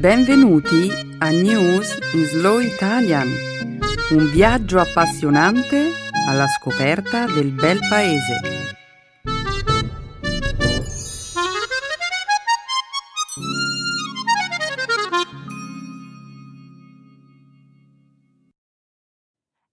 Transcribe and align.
Benvenuti 0.00 0.88
a 1.18 1.28
News 1.28 1.98
in 2.14 2.24
Slow 2.24 2.58
Italian, 2.58 3.28
un 4.12 4.30
viaggio 4.30 4.78
appassionante 4.78 5.90
alla 6.26 6.46
scoperta 6.46 7.26
del 7.26 7.52
bel 7.52 7.78
paese. 7.86 8.40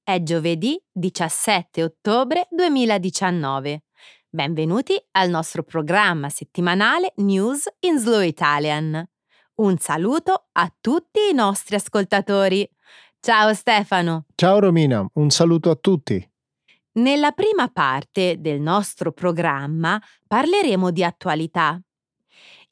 È 0.04 0.22
giovedì 0.22 0.78
17 0.92 1.84
ottobre 1.84 2.50
2019. 2.52 3.84
Benvenuti 4.28 5.02
al 5.12 5.30
nostro 5.30 5.64
programma 5.64 6.28
settimanale 6.28 7.14
News 7.16 7.70
in 7.80 7.98
Slow 7.98 8.20
Italian. 8.20 9.08
Un 9.58 9.80
saluto 9.80 10.50
a 10.52 10.72
tutti 10.80 11.30
i 11.32 11.34
nostri 11.34 11.78
ascoltatori. 11.78 12.70
Ciao 13.20 13.56
Stefano. 13.56 14.26
Ciao 14.36 14.60
Romina, 14.60 15.04
un 15.14 15.32
saluto 15.32 15.72
a 15.72 15.76
tutti. 15.76 16.24
Nella 16.94 17.32
prima 17.32 17.68
parte 17.68 18.40
del 18.40 18.62
nostro 18.62 19.12
programma 19.12 20.00
parleremo 20.28 20.92
di 20.92 21.04
attualità. 21.04 21.82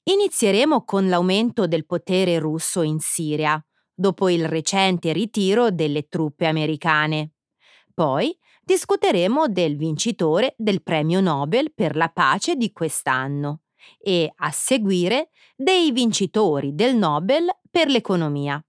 Inizieremo 0.04 0.84
con 0.84 1.10
l'aumento 1.10 1.66
del 1.66 1.88
potere 1.88 2.38
russo 2.38 2.84
in 2.84 3.00
Siria, 3.00 3.60
dopo 3.92 4.30
il 4.30 4.48
recente 4.48 5.12
ritiro 5.12 5.72
delle 5.72 6.08
truppe 6.08 6.46
americane. 6.46 7.32
Poi 7.96 8.38
discuteremo 8.62 9.48
del 9.48 9.76
vincitore 9.76 10.54
del 10.56 10.84
premio 10.84 11.20
Nobel 11.20 11.74
per 11.74 11.96
la 11.96 12.10
pace 12.10 12.56
di 12.56 12.72
quest'anno 12.72 13.62
e, 13.98 14.32
a 14.36 14.52
seguire, 14.52 15.30
dei 15.56 15.92
vincitori 15.92 16.76
del 16.76 16.96
Nobel 16.96 17.48
per 17.70 17.88
l'economia. 17.88 18.64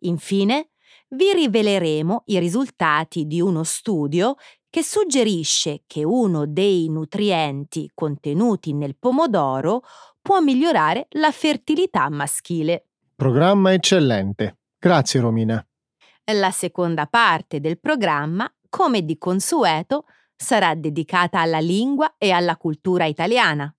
Infine, 0.00 0.70
vi 1.08 1.32
riveleremo 1.32 2.22
i 2.26 2.38
risultati 2.38 3.26
di 3.26 3.40
uno 3.40 3.64
studio 3.64 4.36
che 4.70 4.82
suggerisce 4.82 5.82
che 5.86 6.04
uno 6.04 6.46
dei 6.46 6.88
nutrienti 6.88 7.90
contenuti 7.92 8.72
nel 8.72 8.96
pomodoro 8.96 9.82
può 10.22 10.40
migliorare 10.40 11.08
la 11.10 11.32
fertilità 11.32 12.08
maschile. 12.08 12.86
Programma 13.16 13.72
eccellente. 13.72 14.58
Grazie 14.78 15.20
Romina. 15.20 15.64
La 16.32 16.52
seconda 16.52 17.06
parte 17.06 17.58
del 17.58 17.80
programma, 17.80 18.48
come 18.68 19.04
di 19.04 19.18
consueto, 19.18 20.04
sarà 20.36 20.74
dedicata 20.76 21.40
alla 21.40 21.58
lingua 21.58 22.14
e 22.16 22.30
alla 22.30 22.56
cultura 22.56 23.04
italiana. 23.04 23.74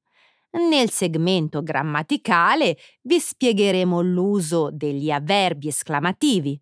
Nel 0.51 0.89
segmento 0.89 1.63
grammaticale 1.63 2.77
vi 3.03 3.19
spiegheremo 3.19 4.01
l'uso 4.01 4.69
degli 4.71 5.09
avverbi 5.09 5.69
esclamativi. 5.69 6.61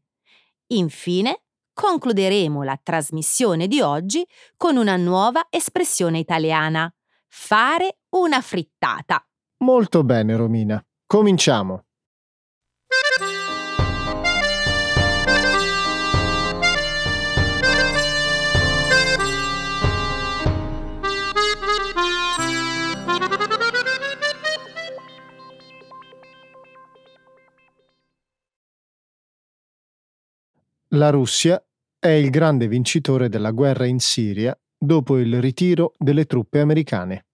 Infine, 0.74 1.44
concluderemo 1.74 2.62
la 2.64 2.80
trasmissione 2.82 3.68
di 3.68 3.82
oggi 3.82 4.26
con 4.58 4.78
una 4.78 4.96
nuova 4.96 5.48
espressione 5.50 6.20
italiana. 6.20 6.92
Fare 7.28 8.00
una 8.10 8.42
frittata. 8.42 9.26
Molto 9.64 10.04
bene 10.04 10.36
Romina. 10.36 10.84
Cominciamo. 11.06 11.86
La 30.94 31.12
Russia 31.12 31.64
è 32.00 32.08
il 32.08 32.32
grande 32.32 32.68
vincitore 32.68 33.30
della 33.30 33.52
guerra 33.52 33.86
in 33.86 34.00
Siria 34.00 34.60
dopo 34.76 35.20
il 35.20 35.40
ritiro 35.40 35.94
delle 36.00 36.26
truppe 36.26 36.60
americane. 36.62 37.28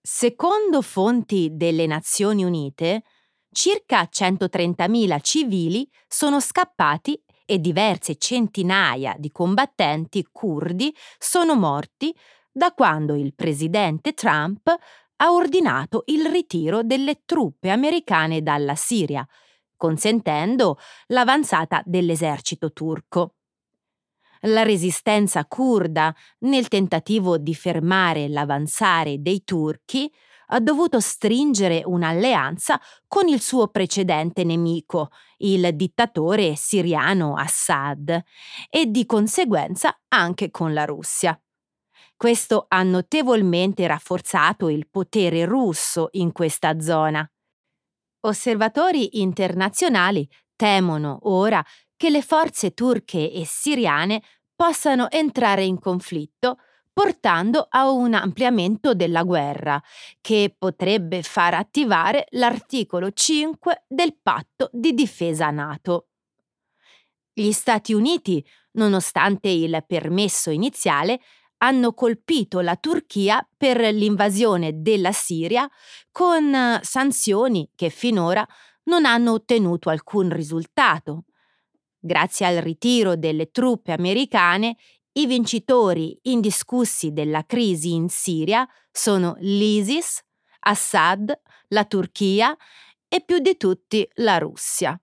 Secondo 0.00 0.82
fonti 0.82 1.50
delle 1.52 1.86
Nazioni 1.86 2.42
Unite, 2.42 3.04
circa 3.52 4.08
130.000 4.12 5.20
civili 5.22 5.88
sono 6.08 6.40
scappati 6.40 7.22
e 7.46 7.60
diverse 7.60 8.16
centinaia 8.16 9.14
di 9.16 9.30
combattenti 9.30 10.26
curdi 10.32 10.92
sono 11.16 11.54
morti 11.54 12.12
da 12.50 12.72
quando 12.72 13.14
il 13.14 13.34
presidente 13.36 14.14
Trump 14.14 14.66
ha 14.66 15.32
ordinato 15.32 16.02
il 16.06 16.26
ritiro 16.26 16.82
delle 16.82 17.22
truppe 17.24 17.70
americane 17.70 18.42
dalla 18.42 18.74
Siria, 18.74 19.24
consentendo 19.84 20.78
l'avanzata 21.08 21.82
dell'esercito 21.84 22.72
turco. 22.72 23.34
La 24.46 24.62
resistenza 24.62 25.44
curda, 25.44 26.14
nel 26.40 26.68
tentativo 26.68 27.36
di 27.36 27.54
fermare 27.54 28.28
l'avanzare 28.28 29.20
dei 29.20 29.44
turchi, 29.44 30.10
ha 30.48 30.60
dovuto 30.60 31.00
stringere 31.00 31.82
un'alleanza 31.84 32.80
con 33.06 33.28
il 33.28 33.42
suo 33.42 33.68
precedente 33.68 34.42
nemico, 34.42 35.10
il 35.38 35.68
dittatore 35.74 36.56
siriano 36.56 37.36
Assad, 37.36 38.22
e 38.70 38.86
di 38.86 39.04
conseguenza 39.04 40.00
anche 40.08 40.50
con 40.50 40.72
la 40.72 40.86
Russia. 40.86 41.38
Questo 42.16 42.64
ha 42.68 42.82
notevolmente 42.82 43.86
rafforzato 43.86 44.70
il 44.70 44.88
potere 44.88 45.44
russo 45.44 46.08
in 46.12 46.32
questa 46.32 46.80
zona. 46.80 47.28
Osservatori 48.26 49.20
internazionali 49.20 50.28
temono 50.56 51.18
ora 51.22 51.64
che 51.96 52.10
le 52.10 52.22
forze 52.22 52.72
turche 52.72 53.30
e 53.30 53.44
siriane 53.44 54.22
possano 54.54 55.10
entrare 55.10 55.64
in 55.64 55.78
conflitto 55.78 56.58
portando 56.94 57.66
a 57.68 57.90
un 57.90 58.14
ampliamento 58.14 58.94
della 58.94 59.24
guerra, 59.24 59.82
che 60.20 60.54
potrebbe 60.56 61.22
far 61.22 61.54
attivare 61.54 62.26
l'articolo 62.30 63.10
5 63.10 63.84
del 63.88 64.16
patto 64.22 64.70
di 64.72 64.94
difesa 64.94 65.50
NATO. 65.50 66.10
Gli 67.32 67.50
Stati 67.50 67.92
Uniti, 67.92 68.46
nonostante 68.74 69.48
il 69.48 69.84
permesso 69.84 70.50
iniziale, 70.50 71.20
hanno 71.64 71.94
colpito 71.94 72.60
la 72.60 72.76
Turchia 72.76 73.46
per 73.56 73.80
l'invasione 73.80 74.82
della 74.82 75.12
Siria 75.12 75.68
con 76.12 76.54
eh, 76.54 76.80
sanzioni 76.82 77.70
che 77.74 77.88
finora 77.88 78.46
non 78.84 79.06
hanno 79.06 79.32
ottenuto 79.32 79.88
alcun 79.88 80.30
risultato. 80.30 81.24
Grazie 81.98 82.46
al 82.46 82.56
ritiro 82.56 83.16
delle 83.16 83.50
truppe 83.50 83.92
americane, 83.92 84.76
i 85.12 85.26
vincitori 85.26 86.18
indiscussi 86.24 87.12
della 87.12 87.44
crisi 87.46 87.94
in 87.94 88.10
Siria 88.10 88.68
sono 88.90 89.36
l'ISIS, 89.38 90.20
Assad, 90.66 91.32
la 91.68 91.84
Turchia 91.86 92.54
e 93.08 93.22
più 93.24 93.38
di 93.38 93.56
tutti 93.56 94.06
la 94.16 94.36
Russia. 94.36 94.98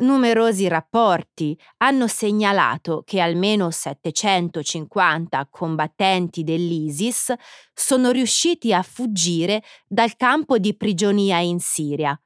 Numerosi 0.00 0.68
rapporti 0.68 1.58
hanno 1.78 2.06
segnalato 2.06 3.02
che 3.04 3.20
almeno 3.20 3.70
750 3.70 5.48
combattenti 5.50 6.44
dell'ISIS 6.44 7.34
sono 7.74 8.12
riusciti 8.12 8.72
a 8.72 8.82
fuggire 8.82 9.62
dal 9.88 10.14
campo 10.16 10.58
di 10.58 10.76
prigionia 10.76 11.38
in 11.38 11.58
Siria, 11.58 12.20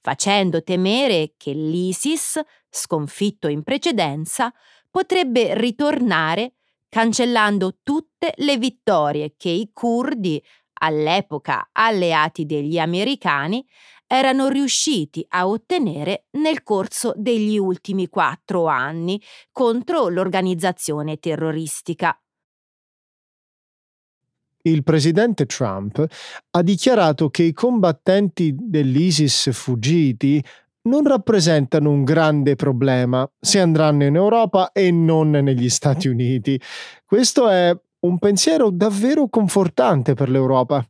facendo 0.00 0.62
temere 0.62 1.34
che 1.36 1.52
l'ISIS, 1.52 2.40
sconfitto 2.70 3.48
in 3.48 3.62
precedenza, 3.62 4.50
potrebbe 4.90 5.54
ritornare 5.58 6.54
cancellando 6.88 7.80
tutte 7.82 8.32
le 8.36 8.56
vittorie 8.56 9.34
che 9.36 9.50
i 9.50 9.70
curdi, 9.72 10.42
all'epoca 10.84 11.68
alleati 11.72 12.46
degli 12.46 12.78
americani, 12.78 13.64
erano 14.06 14.48
riusciti 14.48 15.24
a 15.30 15.46
ottenere 15.46 16.26
nel 16.32 16.62
corso 16.62 17.12
degli 17.16 17.58
ultimi 17.58 18.08
quattro 18.08 18.66
anni 18.66 19.20
contro 19.50 20.08
l'organizzazione 20.08 21.18
terroristica. 21.18 22.18
Il 24.66 24.82
presidente 24.82 25.44
Trump 25.44 26.04
ha 26.50 26.62
dichiarato 26.62 27.28
che 27.28 27.42
i 27.42 27.52
combattenti 27.52 28.54
dell'ISIS 28.58 29.50
fuggiti 29.52 30.42
non 30.84 31.06
rappresentano 31.06 31.90
un 31.90 32.02
grande 32.02 32.56
problema 32.56 33.28
se 33.38 33.60
andranno 33.60 34.04
in 34.04 34.16
Europa 34.16 34.72
e 34.72 34.90
non 34.90 35.30
negli 35.30 35.68
Stati 35.68 36.08
Uniti. 36.08 36.60
Questo 37.04 37.48
è 37.48 37.78
un 38.00 38.18
pensiero 38.18 38.70
davvero 38.70 39.28
confortante 39.28 40.14
per 40.14 40.28
l'Europa. 40.28 40.86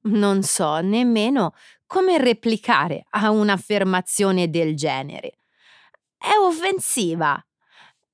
Non 0.00 0.42
so 0.42 0.78
nemmeno 0.80 1.52
come 1.88 2.18
replicare 2.18 3.06
a 3.10 3.30
un'affermazione 3.30 4.48
del 4.50 4.76
genere. 4.76 5.38
È 6.16 6.36
offensiva. 6.38 7.42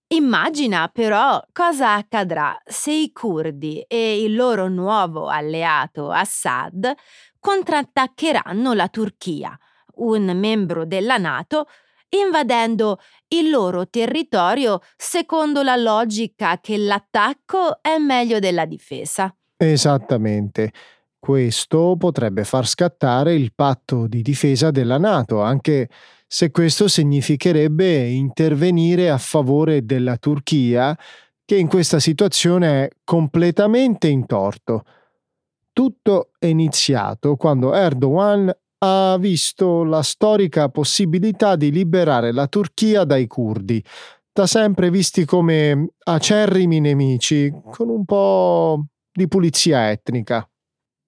Immagina 0.06 0.88
però 0.88 1.42
cosa 1.52 1.94
accadrà 1.94 2.56
se 2.64 2.92
i 2.92 3.10
curdi 3.12 3.84
e 3.88 4.22
il 4.22 4.34
loro 4.34 4.68
nuovo 4.68 5.26
alleato 5.26 6.10
Assad 6.10 6.94
contrattaccheranno 7.40 8.74
la 8.74 8.88
Turchia, 8.88 9.58
un 9.96 10.30
membro 10.36 10.86
della 10.86 11.16
Nato, 11.16 11.66
invadendo 12.10 13.00
il 13.28 13.50
loro 13.50 13.88
territorio 13.88 14.80
secondo 14.96 15.62
la 15.62 15.74
logica 15.74 16.60
che 16.60 16.76
l'attacco 16.76 17.82
è 17.82 17.98
meglio 17.98 18.38
della 18.38 18.66
difesa. 18.66 19.34
Esattamente. 19.56 20.70
Questo 21.24 21.96
potrebbe 21.96 22.44
far 22.44 22.66
scattare 22.66 23.32
il 23.32 23.54
patto 23.54 24.06
di 24.06 24.20
difesa 24.20 24.70
della 24.70 24.98
Nato, 24.98 25.40
anche 25.40 25.88
se 26.26 26.50
questo 26.50 26.86
significherebbe 26.86 28.10
intervenire 28.10 29.08
a 29.08 29.16
favore 29.16 29.86
della 29.86 30.18
Turchia, 30.18 30.94
che 31.46 31.56
in 31.56 31.66
questa 31.66 31.98
situazione 31.98 32.84
è 32.84 32.90
completamente 33.04 34.06
in 34.06 34.26
torto. 34.26 34.84
Tutto 35.72 36.32
è 36.38 36.44
iniziato 36.44 37.36
quando 37.36 37.72
Erdogan 37.72 38.54
ha 38.80 39.16
visto 39.18 39.82
la 39.82 40.02
storica 40.02 40.68
possibilità 40.68 41.56
di 41.56 41.70
liberare 41.70 42.32
la 42.32 42.48
Turchia 42.48 43.04
dai 43.04 43.26
curdi, 43.26 43.82
da 44.30 44.46
sempre 44.46 44.90
visti 44.90 45.24
come 45.24 45.88
acerrimi 46.00 46.80
nemici, 46.80 47.50
con 47.70 47.88
un 47.88 48.04
po' 48.04 48.84
di 49.10 49.26
pulizia 49.26 49.90
etnica. 49.90 50.46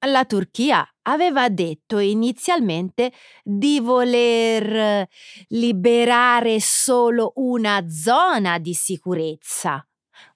La 0.07 0.25
Turchia 0.25 0.89
aveva 1.03 1.49
detto 1.49 1.99
inizialmente 1.99 3.13
di 3.43 3.81
voler 3.81 5.05
liberare 5.49 6.61
solo 6.61 7.33
una 7.37 7.89
zona 7.89 8.59
di 8.59 8.73
sicurezza, 8.73 9.85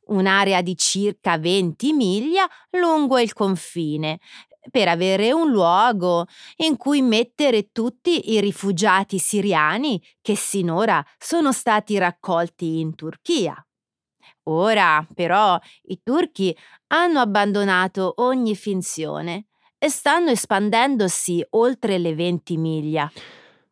un'area 0.06 0.60
di 0.60 0.76
circa 0.76 1.38
20 1.38 1.92
miglia 1.92 2.48
lungo 2.70 3.20
il 3.20 3.32
confine, 3.32 4.18
per 4.72 4.88
avere 4.88 5.30
un 5.30 5.52
luogo 5.52 6.26
in 6.56 6.76
cui 6.76 7.00
mettere 7.00 7.70
tutti 7.70 8.32
i 8.32 8.40
rifugiati 8.40 9.20
siriani 9.20 10.02
che 10.20 10.34
sinora 10.34 11.04
sono 11.16 11.52
stati 11.52 11.96
raccolti 11.96 12.80
in 12.80 12.96
Turchia. 12.96 13.54
Ora, 14.44 15.06
però, 15.14 15.56
i 15.82 16.00
turchi 16.02 16.56
hanno 16.88 17.20
abbandonato 17.20 18.14
ogni 18.16 18.56
finzione 18.56 19.44
e 19.82 19.88
stanno 19.88 20.28
espandendosi 20.28 21.44
oltre 21.52 21.96
le 21.96 22.14
20 22.14 22.56
miglia. 22.58 23.10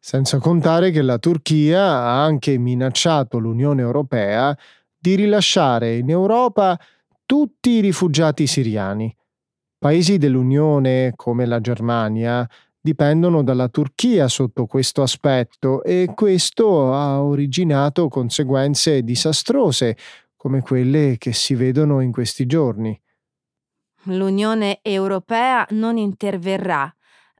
Senza 0.00 0.38
contare 0.38 0.90
che 0.90 1.02
la 1.02 1.18
Turchia 1.18 1.82
ha 1.82 2.24
anche 2.24 2.56
minacciato 2.56 3.36
l'Unione 3.36 3.82
Europea 3.82 4.56
di 4.98 5.16
rilasciare 5.16 5.96
in 5.96 6.08
Europa 6.08 6.80
tutti 7.26 7.70
i 7.72 7.80
rifugiati 7.80 8.46
siriani. 8.46 9.14
Paesi 9.76 10.16
dell'Unione 10.16 11.12
come 11.14 11.44
la 11.44 11.60
Germania 11.60 12.48
dipendono 12.80 13.42
dalla 13.42 13.68
Turchia 13.68 14.28
sotto 14.28 14.64
questo 14.64 15.02
aspetto 15.02 15.82
e 15.82 16.10
questo 16.14 16.94
ha 16.94 17.22
originato 17.22 18.08
conseguenze 18.08 19.02
disastrose 19.02 19.94
come 20.36 20.62
quelle 20.62 21.16
che 21.18 21.34
si 21.34 21.54
vedono 21.54 22.00
in 22.00 22.12
questi 22.12 22.46
giorni. 22.46 22.98
L'Unione 24.04 24.78
Europea 24.82 25.66
non 25.70 25.96
interverrà 25.96 26.92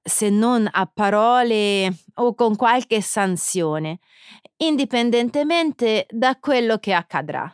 se 0.03 0.31
non 0.31 0.69
a 0.71 0.91
parole 0.93 1.95
o 2.15 2.35
con 2.35 2.57
qualche 2.57 3.01
sanzione, 3.01 3.99
indipendentemente 4.57 6.07
da 6.11 6.37
quello 6.39 6.79
che 6.79 6.93
accadrà. 6.93 7.53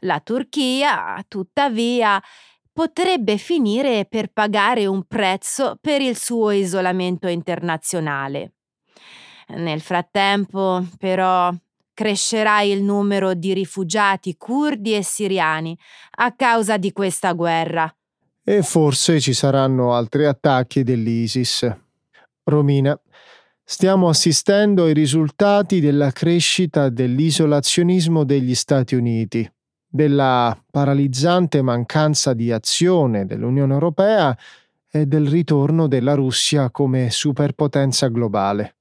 La 0.00 0.20
Turchia, 0.20 1.24
tuttavia, 1.28 2.22
potrebbe 2.72 3.36
finire 3.36 4.06
per 4.06 4.32
pagare 4.32 4.86
un 4.86 5.04
prezzo 5.04 5.78
per 5.80 6.00
il 6.00 6.16
suo 6.16 6.50
isolamento 6.50 7.28
internazionale. 7.28 8.54
Nel 9.48 9.80
frattempo, 9.80 10.84
però, 10.98 11.52
crescerà 11.94 12.62
il 12.62 12.82
numero 12.82 13.34
di 13.34 13.52
rifugiati 13.52 14.36
curdi 14.36 14.94
e 14.94 15.02
siriani 15.02 15.78
a 16.16 16.32
causa 16.34 16.76
di 16.78 16.92
questa 16.92 17.32
guerra. 17.32 17.94
E 18.44 18.62
forse 18.62 19.20
ci 19.20 19.34
saranno 19.34 19.94
altri 19.94 20.26
attacchi 20.26 20.82
dell'ISIS. 20.82 21.74
Romina, 22.44 22.98
stiamo 23.62 24.08
assistendo 24.08 24.84
ai 24.84 24.94
risultati 24.94 25.80
della 25.80 26.10
crescita 26.10 26.88
dell'isolazionismo 26.88 28.24
degli 28.24 28.54
Stati 28.54 28.94
Uniti 28.94 29.50
della 29.94 30.58
paralizzante 30.70 31.60
mancanza 31.60 32.32
di 32.32 32.50
azione 32.50 33.26
dell'Unione 33.26 33.74
Europea 33.74 34.36
e 34.90 35.04
del 35.04 35.28
ritorno 35.28 35.86
della 35.86 36.14
Russia 36.14 36.70
come 36.70 37.10
superpotenza 37.10 38.08
globale. 38.08 38.76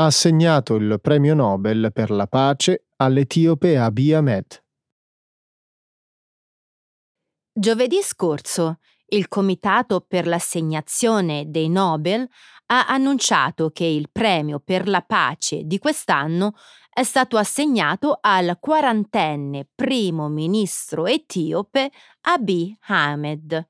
Ha 0.00 0.06
assegnato 0.06 0.76
il 0.76 0.98
premio 1.02 1.34
Nobel 1.34 1.90
per 1.92 2.10
la 2.10 2.26
pace 2.26 2.86
all'etiope 2.96 3.76
Abiy 3.76 4.12
Ahmed. 4.12 4.64
Giovedì 7.52 8.00
scorso 8.00 8.78
il 9.08 9.28
Comitato 9.28 10.00
per 10.00 10.26
l'assegnazione 10.26 11.50
dei 11.50 11.68
Nobel 11.68 12.26
ha 12.66 12.86
annunciato 12.86 13.70
che 13.70 13.84
il 13.84 14.08
premio 14.10 14.58
per 14.60 14.88
la 14.88 15.02
pace 15.02 15.64
di 15.64 15.78
quest'anno 15.78 16.54
è 16.88 17.02
stato 17.02 17.36
assegnato 17.36 18.16
al 18.20 18.56
quarantenne 18.58 19.68
primo 19.74 20.28
ministro 20.28 21.06
etiope 21.06 21.90
Abiy 22.22 22.74
Ahmed. 22.86 23.68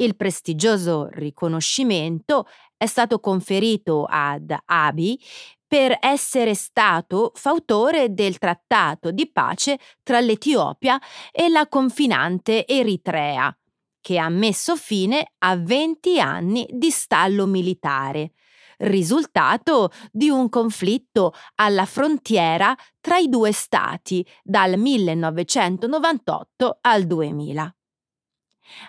Il 0.00 0.16
prestigioso 0.16 1.08
riconoscimento 1.10 2.46
è 2.78 2.86
stato 2.86 3.20
conferito 3.20 4.06
ad 4.08 4.56
Abiy 4.64 5.18
per 5.66 5.98
essere 6.00 6.54
stato 6.54 7.32
fautore 7.34 8.14
del 8.14 8.38
trattato 8.38 9.10
di 9.10 9.30
pace 9.30 9.78
tra 10.02 10.20
l'Etiopia 10.20 10.98
e 11.30 11.50
la 11.50 11.68
confinante 11.68 12.66
Eritrea, 12.66 13.54
che 14.00 14.18
ha 14.18 14.30
messo 14.30 14.76
fine 14.76 15.32
a 15.38 15.56
20 15.56 16.20
anni 16.20 16.66
di 16.70 16.90
stallo 16.90 17.44
militare, 17.44 18.32
risultato 18.78 19.90
di 20.10 20.30
un 20.30 20.48
conflitto 20.48 21.34
alla 21.56 21.84
frontiera 21.84 22.74
tra 23.00 23.18
i 23.18 23.28
due 23.28 23.52
stati 23.52 24.26
dal 24.42 24.78
1998 24.78 26.78
al 26.80 27.04
2000. 27.04 27.76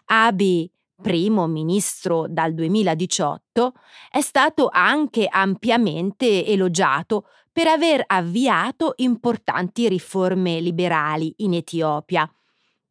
Abiy 0.05 0.71
primo 1.01 1.47
ministro 1.47 2.25
dal 2.27 2.53
2018, 2.53 3.73
è 4.09 4.21
stato 4.21 4.69
anche 4.71 5.27
ampiamente 5.29 6.45
elogiato 6.45 7.25
per 7.51 7.67
aver 7.67 8.03
avviato 8.07 8.93
importanti 8.97 9.87
riforme 9.89 10.59
liberali 10.59 11.33
in 11.37 11.53
Etiopia, 11.53 12.29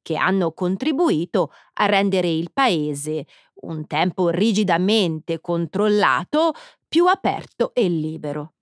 che 0.03 0.17
hanno 0.17 0.53
contribuito 0.53 1.53
a 1.75 1.87
rendere 1.87 2.29
il 2.29 2.51
paese, 2.53 3.27
un 3.63 3.87
tempo 3.87 4.29
rigidamente 4.31 5.41
controllato, 5.41 6.53
più 6.89 7.07
aperto 7.07 7.75
e 7.75 7.89
libero. 7.89 8.55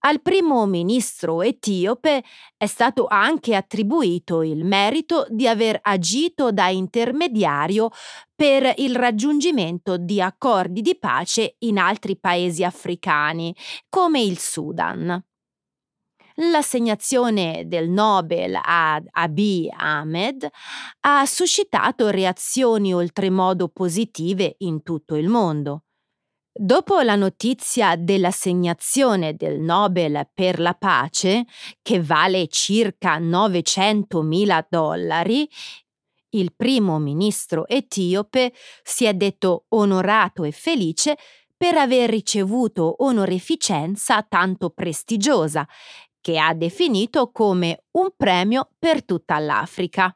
Al 0.00 0.22
primo 0.22 0.66
ministro 0.66 1.42
etiope 1.42 2.22
è 2.56 2.66
stato 2.66 3.06
anche 3.08 3.56
attribuito 3.56 4.42
il 4.42 4.64
merito 4.64 5.26
di 5.28 5.48
aver 5.48 5.80
agito 5.82 6.52
da 6.52 6.68
intermediario 6.68 7.90
per 8.34 8.72
il 8.76 8.94
raggiungimento 8.94 9.96
di 9.96 10.20
accordi 10.20 10.80
di 10.80 10.96
pace 10.96 11.56
in 11.60 11.78
altri 11.78 12.16
paesi 12.16 12.62
africani, 12.62 13.54
come 13.88 14.20
il 14.20 14.38
Sudan. 14.38 15.20
L'assegnazione 16.38 17.64
del 17.66 17.88
Nobel 17.88 18.60
ad 18.62 19.06
Abiy 19.10 19.70
Ahmed 19.74 20.46
ha 21.00 21.24
suscitato 21.24 22.10
reazioni 22.10 22.92
oltremodo 22.92 23.68
positive 23.68 24.56
in 24.58 24.82
tutto 24.82 25.16
il 25.16 25.28
mondo. 25.28 25.85
Dopo 26.58 27.00
la 27.00 27.16
notizia 27.16 27.96
dell'assegnazione 27.96 29.34
del 29.34 29.60
Nobel 29.60 30.26
per 30.32 30.58
la 30.58 30.72
pace, 30.72 31.44
che 31.82 32.00
vale 32.00 32.48
circa 32.48 33.18
900.000 33.18 34.64
dollari, 34.66 35.46
il 36.30 36.54
primo 36.56 36.98
ministro 36.98 37.66
etiope 37.66 38.54
si 38.82 39.04
è 39.04 39.12
detto 39.12 39.66
onorato 39.68 40.44
e 40.44 40.50
felice 40.50 41.18
per 41.54 41.76
aver 41.76 42.08
ricevuto 42.08 43.04
onorificenza 43.04 44.22
tanto 44.22 44.70
prestigiosa, 44.70 45.68
che 46.22 46.38
ha 46.38 46.54
definito 46.54 47.30
come 47.32 47.84
un 47.92 48.08
premio 48.16 48.70
per 48.78 49.04
tutta 49.04 49.38
l'Africa. 49.38 50.15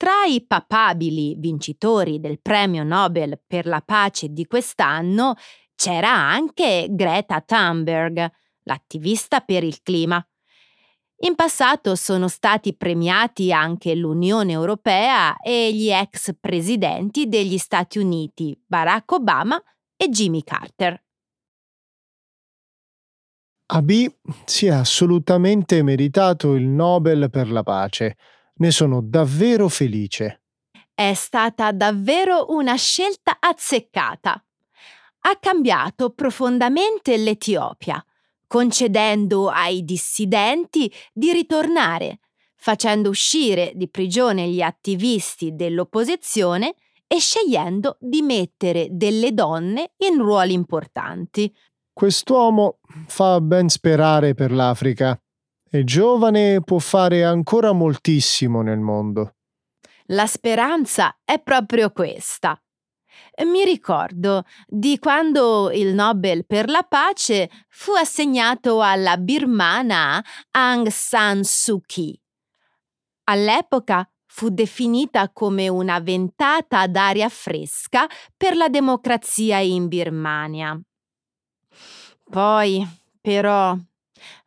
Tra 0.00 0.24
i 0.26 0.42
papabili 0.46 1.34
vincitori 1.36 2.20
del 2.20 2.40
premio 2.40 2.84
Nobel 2.84 3.38
per 3.46 3.66
la 3.66 3.82
pace 3.82 4.28
di 4.30 4.46
quest'anno 4.46 5.34
c'era 5.74 6.10
anche 6.10 6.86
Greta 6.88 7.42
Thunberg, 7.42 8.26
l'attivista 8.62 9.40
per 9.40 9.62
il 9.62 9.82
clima. 9.82 10.26
In 11.18 11.34
passato 11.34 11.96
sono 11.96 12.28
stati 12.28 12.74
premiati 12.74 13.52
anche 13.52 13.94
l'Unione 13.94 14.52
Europea 14.52 15.36
e 15.36 15.70
gli 15.74 15.90
ex 15.90 16.34
presidenti 16.40 17.28
degli 17.28 17.58
Stati 17.58 17.98
Uniti, 17.98 18.58
Barack 18.66 19.12
Obama 19.12 19.62
e 19.98 20.08
Jimmy 20.08 20.42
Carter. 20.42 20.98
AB 23.66 23.90
si 24.46 24.64
è 24.64 24.70
assolutamente 24.70 25.82
meritato 25.82 26.54
il 26.54 26.64
Nobel 26.64 27.28
per 27.28 27.50
la 27.50 27.62
pace. 27.62 28.16
Ne 28.60 28.70
sono 28.70 29.00
davvero 29.00 29.68
felice. 29.68 30.42
È 30.92 31.14
stata 31.14 31.72
davvero 31.72 32.46
una 32.48 32.76
scelta 32.76 33.38
azzeccata. 33.40 34.32
Ha 35.22 35.38
cambiato 35.40 36.10
profondamente 36.10 37.16
l'Etiopia, 37.16 38.04
concedendo 38.46 39.48
ai 39.48 39.82
dissidenti 39.82 40.92
di 41.12 41.32
ritornare, 41.32 42.20
facendo 42.54 43.08
uscire 43.08 43.72
di 43.76 43.88
prigione 43.88 44.46
gli 44.48 44.60
attivisti 44.60 45.54
dell'opposizione 45.54 46.74
e 47.06 47.18
scegliendo 47.18 47.96
di 47.98 48.20
mettere 48.20 48.88
delle 48.90 49.32
donne 49.32 49.92
in 50.06 50.18
ruoli 50.18 50.52
importanti. 50.52 51.50
Quest'uomo 51.94 52.80
fa 53.06 53.40
ben 53.40 53.70
sperare 53.70 54.34
per 54.34 54.52
l'Africa. 54.52 55.18
È 55.72 55.84
giovane 55.84 56.62
può 56.62 56.80
fare 56.80 57.22
ancora 57.22 57.70
moltissimo 57.70 58.60
nel 58.60 58.80
mondo. 58.80 59.36
La 60.06 60.26
speranza 60.26 61.20
è 61.24 61.40
proprio 61.40 61.92
questa. 61.92 62.60
Mi 63.44 63.64
ricordo 63.64 64.42
di 64.66 64.98
quando 64.98 65.70
il 65.70 65.94
Nobel 65.94 66.44
per 66.44 66.68
la 66.68 66.82
pace 66.82 67.48
fu 67.68 67.92
assegnato 67.92 68.82
alla 68.82 69.16
birmana 69.16 70.20
Aung 70.50 70.88
San 70.88 71.44
Suu 71.44 71.80
Kyi. 71.86 72.20
All'epoca 73.28 74.10
fu 74.26 74.48
definita 74.48 75.30
come 75.30 75.68
una 75.68 76.00
ventata 76.00 76.88
d'aria 76.88 77.28
fresca 77.28 78.08
per 78.36 78.56
la 78.56 78.68
democrazia 78.68 79.58
in 79.58 79.86
Birmania. 79.86 80.80
Poi, 82.28 82.84
però, 83.20 83.76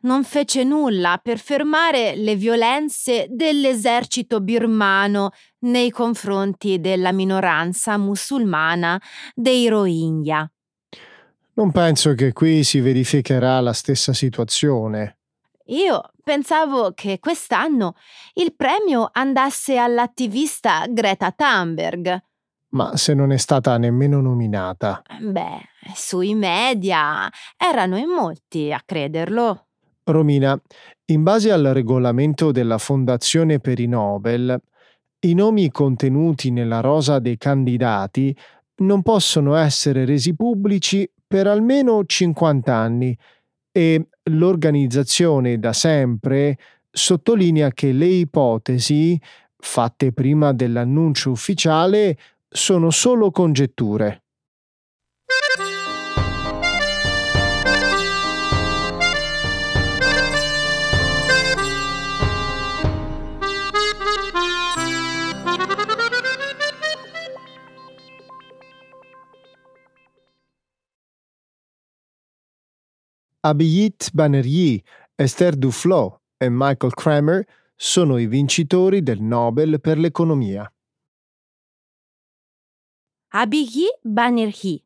non 0.01 0.23
fece 0.23 0.63
nulla 0.63 1.19
per 1.21 1.39
fermare 1.39 2.15
le 2.15 2.35
violenze 2.35 3.27
dell'esercito 3.29 4.41
birmano 4.41 5.31
nei 5.59 5.89
confronti 5.89 6.79
della 6.79 7.11
minoranza 7.11 7.97
musulmana 7.97 9.01
dei 9.33 9.67
Rohingya. 9.67 10.49
Non 11.55 11.71
penso 11.71 12.15
che 12.15 12.33
qui 12.33 12.63
si 12.63 12.79
verificherà 12.79 13.59
la 13.59 13.73
stessa 13.73 14.11
situazione. 14.11 15.17
Io 15.67 16.11
pensavo 16.23 16.91
che 16.93 17.19
quest'anno 17.19 17.95
il 18.33 18.55
premio 18.55 19.09
andasse 19.11 19.77
all'attivista 19.77 20.85
Greta 20.89 21.31
Thunberg. 21.31 22.21
Ma 22.69 22.97
se 22.97 23.13
non 23.13 23.31
è 23.31 23.37
stata 23.37 23.77
nemmeno 23.77 24.19
nominata. 24.19 25.03
Beh, 25.21 25.61
sui 25.93 26.33
media 26.33 27.29
erano 27.55 27.97
in 27.97 28.09
molti 28.09 28.73
a 28.73 28.81
crederlo. 28.83 29.62
Romina, 30.05 30.59
in 31.05 31.23
base 31.23 31.51
al 31.51 31.63
regolamento 31.63 32.51
della 32.51 32.77
Fondazione 32.77 33.59
per 33.59 33.79
i 33.79 33.87
Nobel, 33.87 34.59
i 35.25 35.33
nomi 35.33 35.71
contenuti 35.71 36.51
nella 36.51 36.81
rosa 36.81 37.19
dei 37.19 37.37
candidati 37.37 38.35
non 38.77 39.01
possono 39.01 39.55
essere 39.55 40.03
resi 40.05 40.35
pubblici 40.35 41.09
per 41.25 41.47
almeno 41.47 42.03
50 42.03 42.73
anni 42.73 43.17
e 43.71 44.07
l'organizzazione 44.23 45.57
da 45.59 45.73
sempre 45.73 46.57
sottolinea 46.91 47.71
che 47.71 47.91
le 47.91 48.05
ipotesi, 48.05 49.19
fatte 49.55 50.11
prima 50.11 50.53
dell'annuncio 50.53 51.31
ufficiale, 51.31 52.17
sono 52.49 52.91
solo 52.91 53.31
congetture. 53.31 54.22
Abhijit 73.45 74.11
Banerjee, 74.13 74.81
Esther 75.15 75.57
Duflo 75.57 76.21
e 76.37 76.47
Michael 76.49 76.93
Kramer 76.93 77.45
sono 77.75 78.17
i 78.17 78.25
vincitori 78.25 79.03
del 79.03 79.19
Nobel 79.19 79.81
per 79.81 79.97
l'economia. 79.97 80.73
Abhijit 83.33 83.99
Banerjee, 84.01 84.85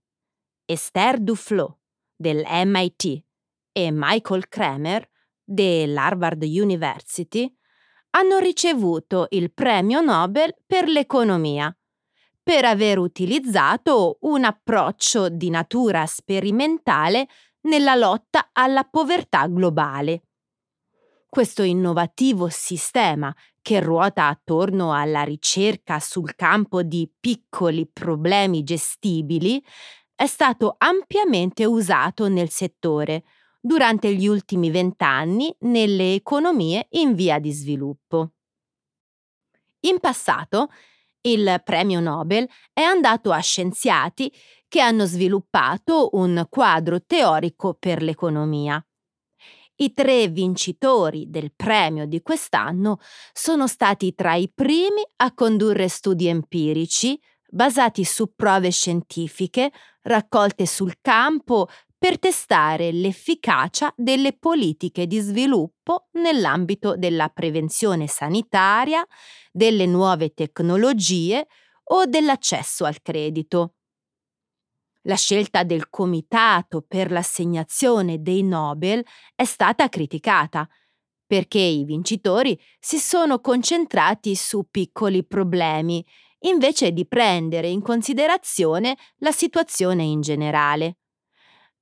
Esther 0.66 1.20
Duflo 1.20 1.82
del 2.16 2.44
MIT 2.48 3.24
e 3.72 3.92
Michael 3.92 4.48
Kramer 4.50 5.08
dell'Harvard 5.44 6.42
University 6.42 7.56
hanno 8.10 8.40
ricevuto 8.40 9.28
il 9.30 9.54
premio 9.54 10.02
Nobel 10.02 10.56
per 10.66 10.88
l'economia 10.88 11.72
per 12.42 12.64
aver 12.64 12.98
utilizzato 12.98 14.20
un 14.22 14.46
approccio 14.46 15.28
di 15.28 15.50
natura 15.50 16.06
sperimentale 16.06 17.28
nella 17.62 17.96
lotta 17.96 18.50
alla 18.54 18.84
povertà 18.84 19.48
globale. 19.48 20.24
Questo 21.30 21.64
innovativo 21.64 22.48
sistema, 22.50 23.36
che 23.62 23.82
ruota 23.82 24.28
attorno 24.28 24.94
alla 24.94 25.24
ricerca 25.24 26.00
sul 26.00 26.36
campo 26.36 26.84
di 26.84 27.12
piccoli 27.20 27.86
problemi 27.86 28.64
gestibili, 28.64 29.62
è 30.16 30.26
stato 30.26 30.76
ampiamente 30.78 31.66
usato 31.66 32.28
nel 32.28 32.50
settore 32.50 33.24
durante 33.60 34.16
gli 34.16 34.26
ultimi 34.28 34.72
vent'anni 34.72 35.54
nelle 35.60 36.14
economie 36.14 36.88
in 36.92 37.14
via 37.14 37.40
di 37.40 37.52
sviluppo. 37.52 38.32
In 39.82 40.00
passato, 40.00 40.70
il 41.22 41.62
premio 41.64 42.00
Nobel 42.00 42.50
è 42.72 42.82
andato 42.82 43.32
a 43.32 43.40
scienziati 43.40 44.32
che 44.68 44.82
hanno 44.82 45.06
sviluppato 45.06 46.10
un 46.14 46.46
quadro 46.50 47.04
teorico 47.06 47.74
per 47.74 48.02
l'economia. 48.02 48.84
I 49.80 49.94
tre 49.94 50.28
vincitori 50.28 51.30
del 51.30 51.54
premio 51.56 52.08
di 52.08 52.22
quest'anno 52.22 52.98
sono 53.32 53.68
stati 53.68 54.16
tra 54.16 54.34
i 54.34 54.52
primi 54.54 55.02
a 55.18 55.34
condurre 55.34 55.88
studi 55.88 56.28
empirici 56.28 57.20
basati 57.50 58.04
su 58.04 58.34
prove 58.36 58.72
scientifiche 58.72 59.72
raccolte 60.02 60.66
sul 60.66 60.96
campo 61.00 61.68
per 61.98 62.20
testare 62.20 62.92
l'efficacia 62.92 63.92
delle 63.96 64.34
politiche 64.38 65.08
di 65.08 65.20
sviluppo 65.20 66.08
nell'ambito 66.14 66.96
della 66.96 67.30
prevenzione 67.30 68.08
sanitaria, 68.08 69.06
delle 69.52 69.86
nuove 69.86 70.34
tecnologie 70.34 71.48
o 71.90 72.06
dell'accesso 72.06 72.86
al 72.86 73.02
credito. 73.02 73.76
La 75.08 75.16
scelta 75.16 75.64
del 75.64 75.90
comitato 75.90 76.84
per 76.86 77.12
l'assegnazione 77.12 78.22
dei 78.22 78.44
Nobel 78.44 79.06
è 79.36 79.46
stata 79.46 79.88
criticata 79.88 80.68
perché 81.26 81.60
i 81.60 81.86
vincitori 81.86 82.60
si 82.78 82.98
sono 82.98 83.40
concentrati 83.40 84.36
su 84.36 84.68
piccoli 84.70 85.26
problemi 85.26 86.06
invece 86.40 86.92
di 86.92 87.08
prendere 87.08 87.70
in 87.70 87.82
considerazione 87.82 88.98
la 89.20 89.32
situazione 89.32 90.04
in 90.04 90.20
generale. 90.20 90.98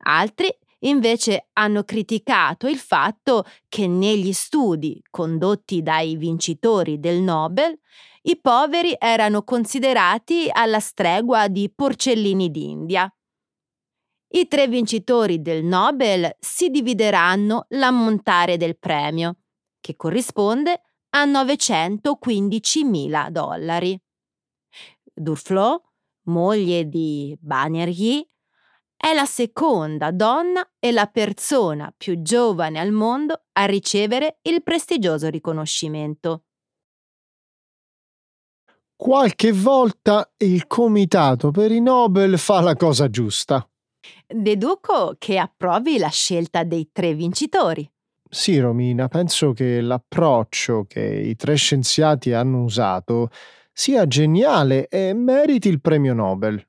Altri 0.04 0.56
invece 0.80 1.50
hanno 1.54 1.84
criticato 1.84 2.68
il 2.68 2.78
fatto 2.78 3.44
che 3.68 3.88
negli 3.88 4.34
studi 4.34 5.02
condotti 5.10 5.82
dai 5.82 6.16
vincitori 6.16 7.00
del 7.00 7.22
Nobel 7.22 7.76
i 8.28 8.40
poveri 8.40 8.96
erano 8.98 9.44
considerati 9.44 10.48
alla 10.52 10.80
stregua 10.80 11.48
di 11.48 11.72
porcellini 11.74 12.50
d'India. 12.50 13.15
I 14.36 14.50
tre 14.50 14.68
vincitori 14.68 15.42
del 15.42 15.64
Nobel 15.64 16.36
si 16.42 16.70
divideranno 16.70 17.68
l'ammontare 17.70 18.58
del 18.58 18.78
premio, 18.78 19.38
che 19.80 19.96
corrisponde 19.96 20.82
a 21.12 21.26
915.000 21.26 23.30
dollari. 23.30 23.98
Durflo, 25.14 25.84
moglie 26.24 26.90
di 26.90 27.34
Banerjee, 27.40 28.28
è 28.98 29.14
la 29.14 29.24
seconda 29.24 30.12
donna 30.12 30.70
e 30.80 30.92
la 30.92 31.06
persona 31.06 31.94
più 31.96 32.22
giovane 32.22 32.78
al 32.78 32.92
mondo 32.92 33.46
a 33.54 33.64
ricevere 33.64 34.40
il 34.42 34.64
prestigioso 34.64 35.30
riconoscimento. 35.30 36.44
Qualche 38.98 39.54
volta 39.54 40.30
il 40.40 40.68
comitato 40.68 41.52
per 41.52 41.72
i 41.72 41.80
Nobel 41.80 42.38
fa 42.38 42.60
la 42.60 42.76
cosa 42.76 43.10
giusta. 43.10 43.66
Deduco 44.28 45.16
che 45.18 45.38
approvi 45.38 45.98
la 45.98 46.10
scelta 46.10 46.64
dei 46.64 46.90
tre 46.92 47.14
vincitori. 47.14 47.90
Sì, 48.28 48.60
Romina, 48.60 49.08
penso 49.08 49.54
che 49.54 49.82
l'approccio 49.82 50.86
che 50.88 51.02
i 51.02 51.36
tre 51.36 51.56
scienziati 51.56 52.34
hanno 52.34 52.64
usato 52.64 53.30
sia 53.72 54.08
geniale 54.08 54.88
e 54.88 55.14
meriti 55.14 55.70
il 55.70 55.80
premio 55.80 56.14
Nobel. 56.14 56.66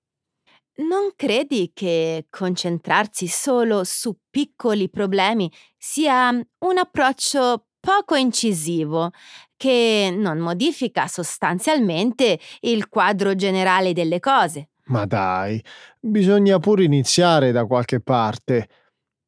Non 0.78 1.12
credi 1.16 1.70
che 1.72 2.26
concentrarsi 2.28 3.26
solo 3.26 3.82
su 3.84 4.14
piccoli 4.28 4.90
problemi 4.90 5.50
sia 5.78 6.28
un 6.28 6.78
approccio 6.78 7.68
poco 7.80 8.14
incisivo, 8.16 9.10
che 9.56 10.14
non 10.14 10.38
modifica 10.38 11.06
sostanzialmente 11.06 12.38
il 12.60 12.88
quadro 12.88 13.34
generale 13.34 13.92
delle 13.94 14.20
cose? 14.20 14.68
Ma 14.88 15.04
dai, 15.04 15.62
bisogna 15.98 16.58
pure 16.58 16.84
iniziare 16.84 17.50
da 17.50 17.66
qualche 17.66 18.00
parte. 18.00 18.68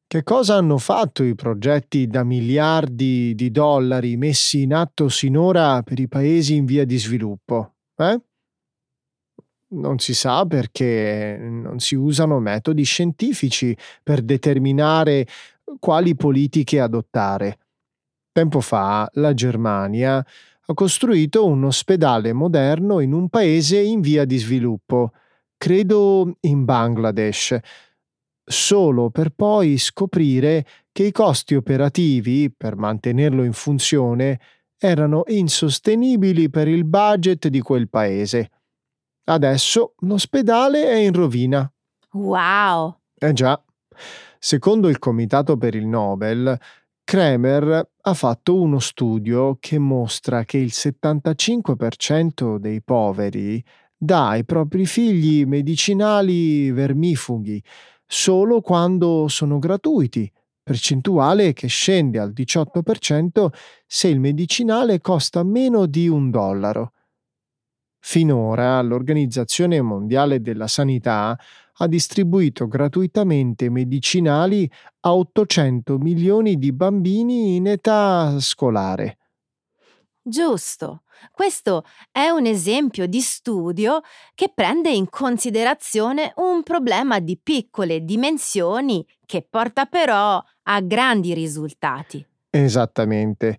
Che 0.07 0.23
cosa 0.23 0.55
hanno 0.55 0.77
fatto 0.77 1.23
i 1.23 1.35
progetti 1.35 2.07
da 2.07 2.23
miliardi 2.23 3.35
di 3.35 3.51
dollari 3.51 4.17
messi 4.17 4.63
in 4.63 4.73
atto 4.73 5.07
sinora 5.09 5.83
per 5.83 5.99
i 5.99 6.07
paesi 6.07 6.55
in 6.55 6.65
via 6.65 6.85
di 6.85 6.97
sviluppo? 6.97 7.75
Eh? 7.95 8.21
Non 9.71 9.99
si 9.99 10.15
sa 10.15 10.45
perché 10.45 11.37
non 11.39 11.79
si 11.79 11.93
usano 11.93 12.39
metodi 12.39 12.83
scientifici 12.83 13.77
per 14.01 14.21
determinare 14.21 15.27
quali 15.77 16.15
politiche 16.15 16.79
adottare. 16.79 17.59
Tempo 18.31 18.61
fa 18.61 19.07
la 19.13 19.33
Germania 19.33 20.17
ha 20.17 20.73
costruito 20.73 21.45
un 21.45 21.65
ospedale 21.65 22.33
moderno 22.33 22.99
in 22.99 23.11
un 23.13 23.29
paese 23.29 23.79
in 23.79 24.01
via 24.01 24.25
di 24.25 24.37
sviluppo, 24.37 25.11
credo 25.59 26.37
in 26.39 26.63
Bangladesh, 26.63 27.59
solo 28.43 29.09
per 29.09 29.31
poi 29.31 29.77
scoprire 29.77 30.65
che 30.91 31.03
i 31.03 31.11
costi 31.11 31.53
operativi 31.53 32.49
per 32.49 32.77
mantenerlo 32.77 33.43
in 33.43 33.51
funzione 33.51 34.39
erano 34.79 35.23
insostenibili 35.27 36.49
per 36.49 36.69
il 36.69 36.85
budget 36.85 37.49
di 37.49 37.59
quel 37.59 37.89
paese. 37.89 38.51
Adesso 39.25 39.95
l'ospedale 39.99 40.85
è 40.85 40.95
in 40.95 41.11
rovina. 41.13 41.69
Wow! 42.13 42.97
Eh 43.15 43.33
già. 43.33 43.61
Secondo 44.39 44.87
il 44.87 44.97
Comitato 44.97 45.57
per 45.57 45.75
il 45.75 45.85
Nobel, 45.85 46.57
Kremer 47.03 47.89
ha 48.01 48.13
fatto 48.13 48.61
uno 48.61 48.79
studio 48.79 49.57
che 49.59 49.77
mostra 49.77 50.45
che 50.45 50.57
il 50.57 50.71
75% 50.71 52.55
dei 52.55 52.81
poveri 52.81 53.61
dà 54.01 54.29
ai 54.29 54.45
propri 54.45 54.85
figli 54.85 55.45
medicinali 55.45 56.71
vermifughi 56.71 57.61
solo 58.11 58.61
quando 58.61 59.27
sono 59.27 59.59
gratuiti, 59.59 60.31
percentuale 60.63 61.53
che 61.53 61.67
scende 61.67 62.17
al 62.17 62.31
18% 62.35 63.47
se 63.85 64.07
il 64.07 64.19
medicinale 64.19 64.99
costa 64.99 65.43
meno 65.43 65.85
di 65.85 66.07
un 66.07 66.31
dollaro. 66.31 66.93
Finora 67.99 68.81
l'Organizzazione 68.81 69.81
Mondiale 69.81 70.41
della 70.41 70.67
Sanità 70.67 71.37
ha 71.81 71.87
distribuito 71.87 72.67
gratuitamente 72.67 73.69
medicinali 73.69 74.69
a 75.01 75.13
800 75.13 75.97
milioni 75.97 76.57
di 76.57 76.71
bambini 76.71 77.57
in 77.57 77.67
età 77.67 78.39
scolare. 78.39 79.17
Giusto. 80.21 81.03
Questo 81.31 81.85
è 82.11 82.29
un 82.29 82.45
esempio 82.45 83.07
di 83.07 83.19
studio 83.21 84.01
che 84.35 84.51
prende 84.53 84.89
in 84.89 85.09
considerazione 85.09 86.33
un 86.37 86.63
problema 86.63 87.19
di 87.19 87.37
piccole 87.41 88.03
dimensioni 88.03 89.05
che 89.25 89.45
porta 89.47 89.85
però 89.85 90.41
a 90.63 90.81
grandi 90.81 91.33
risultati. 91.33 92.25
Esattamente. 92.49 93.57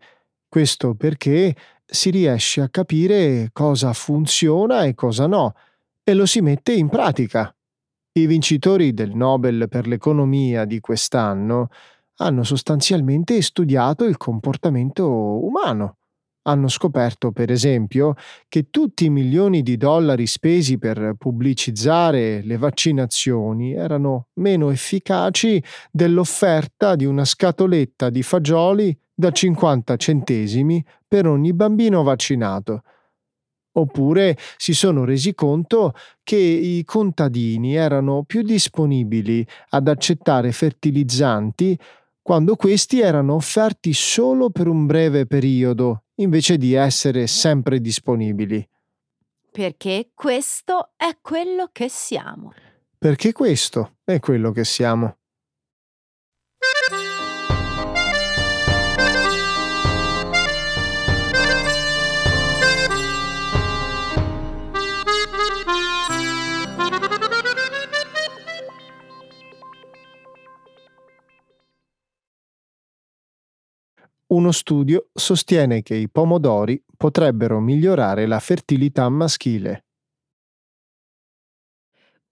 Questo 0.48 0.94
perché 0.94 1.54
si 1.84 2.10
riesce 2.10 2.60
a 2.60 2.68
capire 2.68 3.50
cosa 3.52 3.92
funziona 3.92 4.84
e 4.84 4.94
cosa 4.94 5.26
no, 5.26 5.54
e 6.02 6.14
lo 6.14 6.26
si 6.26 6.40
mette 6.40 6.72
in 6.72 6.88
pratica. 6.88 7.54
I 8.12 8.26
vincitori 8.26 8.92
del 8.92 9.14
Nobel 9.14 9.68
per 9.68 9.86
l'economia 9.86 10.64
di 10.64 10.80
quest'anno 10.80 11.68
hanno 12.16 12.42
sostanzialmente 12.42 13.40
studiato 13.42 14.04
il 14.04 14.16
comportamento 14.16 15.08
umano. 15.08 15.96
Hanno 16.42 16.68
scoperto, 16.68 17.32
per 17.32 17.50
esempio, 17.50 18.14
che 18.48 18.70
tutti 18.70 19.04
i 19.04 19.10
milioni 19.10 19.62
di 19.62 19.76
dollari 19.76 20.26
spesi 20.26 20.78
per 20.78 21.14
pubblicizzare 21.18 22.40
le 22.42 22.56
vaccinazioni 22.56 23.74
erano 23.74 24.28
meno 24.34 24.70
efficaci 24.70 25.62
dell'offerta 25.90 26.96
di 26.96 27.04
una 27.04 27.26
scatoletta 27.26 28.08
di 28.08 28.22
fagioli 28.22 28.98
da 29.14 29.30
50 29.30 29.96
centesimi 29.96 30.82
per 31.06 31.26
ogni 31.26 31.52
bambino 31.52 32.02
vaccinato. 32.02 32.82
Oppure 33.72 34.36
si 34.56 34.72
sono 34.72 35.04
resi 35.04 35.34
conto 35.34 35.92
che 36.22 36.36
i 36.36 36.82
contadini 36.84 37.74
erano 37.76 38.24
più 38.24 38.42
disponibili 38.42 39.46
ad 39.68 39.88
accettare 39.88 40.50
fertilizzanti 40.52 41.78
quando 42.22 42.56
questi 42.56 43.00
erano 43.00 43.34
offerti 43.34 43.92
solo 43.92 44.50
per 44.50 44.68
un 44.68 44.86
breve 44.86 45.26
periodo 45.26 46.04
invece 46.20 46.56
di 46.56 46.74
essere 46.74 47.26
sempre 47.26 47.80
disponibili. 47.80 48.66
Perché 49.50 50.10
questo 50.14 50.92
è 50.96 51.18
quello 51.20 51.68
che 51.72 51.88
siamo. 51.88 52.52
Perché 52.96 53.32
questo 53.32 53.96
è 54.04 54.20
quello 54.20 54.52
che 54.52 54.64
siamo. 54.64 55.19
Uno 74.30 74.52
studio 74.52 75.08
sostiene 75.12 75.82
che 75.82 75.96
i 75.96 76.08
pomodori 76.08 76.80
potrebbero 76.96 77.58
migliorare 77.58 78.26
la 78.28 78.38
fertilità 78.38 79.08
maschile. 79.08 79.86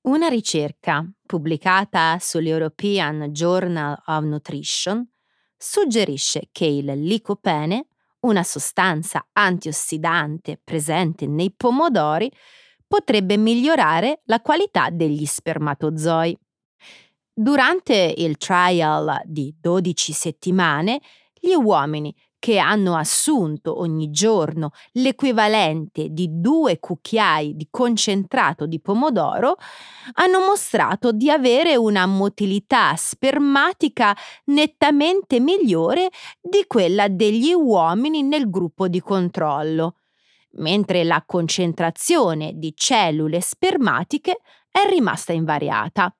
Una 0.02 0.28
ricerca 0.28 1.04
pubblicata 1.26 2.16
sull'European 2.20 3.32
Journal 3.32 4.00
of 4.06 4.22
Nutrition 4.22 5.04
suggerisce 5.56 6.48
che 6.52 6.66
il 6.66 6.84
licopene, 7.02 7.88
una 8.20 8.44
sostanza 8.44 9.26
antiossidante 9.32 10.60
presente 10.62 11.26
nei 11.26 11.52
pomodori, 11.52 12.30
potrebbe 12.86 13.36
migliorare 13.36 14.22
la 14.26 14.40
qualità 14.40 14.90
degli 14.90 15.26
spermatozoi. 15.26 16.38
Durante 17.34 18.14
il 18.16 18.36
trial 18.36 19.20
di 19.24 19.52
12 19.60 20.12
settimane, 20.12 21.00
gli 21.40 21.54
uomini 21.54 22.14
che 22.38 22.58
hanno 22.58 22.94
assunto 22.96 23.80
ogni 23.80 24.10
giorno 24.10 24.70
l'equivalente 24.92 26.08
di 26.10 26.28
due 26.40 26.78
cucchiai 26.78 27.56
di 27.56 27.66
concentrato 27.68 28.66
di 28.66 28.80
pomodoro 28.80 29.56
hanno 30.14 30.40
mostrato 30.40 31.10
di 31.10 31.30
avere 31.30 31.76
una 31.76 32.06
motilità 32.06 32.94
spermatica 32.94 34.16
nettamente 34.46 35.40
migliore 35.40 36.10
di 36.40 36.64
quella 36.66 37.08
degli 37.08 37.52
uomini 37.52 38.22
nel 38.22 38.48
gruppo 38.48 38.86
di 38.86 39.00
controllo, 39.00 39.96
mentre 40.52 41.02
la 41.02 41.22
concentrazione 41.26 42.52
di 42.54 42.72
cellule 42.76 43.40
spermatiche 43.40 44.38
è 44.70 44.88
rimasta 44.88 45.32
invariata. 45.32 46.14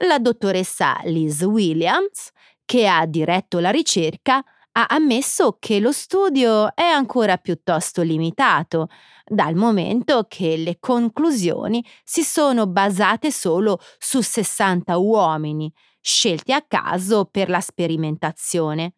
La 0.00 0.18
dottoressa 0.18 1.00
Liz 1.04 1.42
Williams 1.42 2.30
che 2.66 2.86
ha 2.86 3.06
diretto 3.06 3.60
la 3.60 3.70
ricerca, 3.70 4.44
ha 4.72 4.86
ammesso 4.88 5.56
che 5.58 5.80
lo 5.80 5.90
studio 5.92 6.74
è 6.76 6.82
ancora 6.82 7.38
piuttosto 7.38 8.02
limitato, 8.02 8.88
dal 9.24 9.54
momento 9.54 10.26
che 10.28 10.56
le 10.58 10.78
conclusioni 10.78 11.82
si 12.04 12.22
sono 12.22 12.66
basate 12.66 13.30
solo 13.32 13.78
su 13.98 14.20
60 14.20 14.98
uomini, 14.98 15.72
scelti 16.00 16.52
a 16.52 16.62
caso 16.62 17.24
per 17.24 17.48
la 17.48 17.60
sperimentazione. 17.60 18.94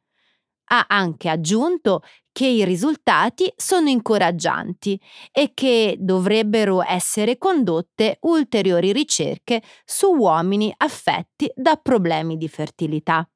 Ha 0.70 0.84
anche 0.88 1.28
aggiunto 1.30 2.02
che 2.32 2.46
i 2.46 2.64
risultati 2.64 3.50
sono 3.56 3.88
incoraggianti 3.88 5.00
e 5.32 5.52
che 5.54 5.96
dovrebbero 5.98 6.82
essere 6.84 7.38
condotte 7.38 8.18
ulteriori 8.22 8.92
ricerche 8.92 9.62
su 9.84 10.08
uomini 10.12 10.72
affetti 10.76 11.50
da 11.54 11.76
problemi 11.76 12.36
di 12.36 12.48
fertilità. 12.48 13.28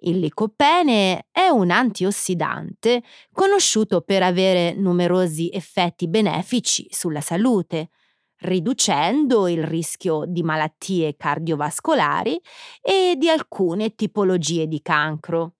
Il 0.00 0.18
licopene 0.18 1.26
è 1.30 1.48
un 1.48 1.70
antiossidante 1.70 3.02
conosciuto 3.32 4.00
per 4.00 4.22
avere 4.22 4.74
numerosi 4.74 5.50
effetti 5.52 6.08
benefici 6.08 6.86
sulla 6.90 7.20
salute, 7.20 7.90
riducendo 8.38 9.48
il 9.48 9.64
rischio 9.64 10.24
di 10.26 10.42
malattie 10.42 11.16
cardiovascolari 11.16 12.40
e 12.80 13.14
di 13.16 13.28
alcune 13.28 13.94
tipologie 13.94 14.66
di 14.66 14.80
cancro. 14.82 15.54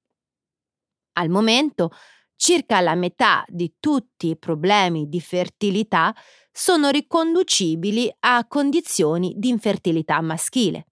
Al 1.15 1.29
momento, 1.29 1.91
circa 2.37 2.81
la 2.81 2.95
metà 2.95 3.45
di 3.49 3.77
tutti 3.81 4.29
i 4.29 4.39
problemi 4.39 5.09
di 5.09 5.21
fertilità 5.21 6.15
sono 6.53 6.91
riconducibili 6.91 8.15
a 8.21 8.47
condizioni 8.47 9.35
di 9.37 9.49
infertilità 9.49 10.21
maschile. 10.21 10.87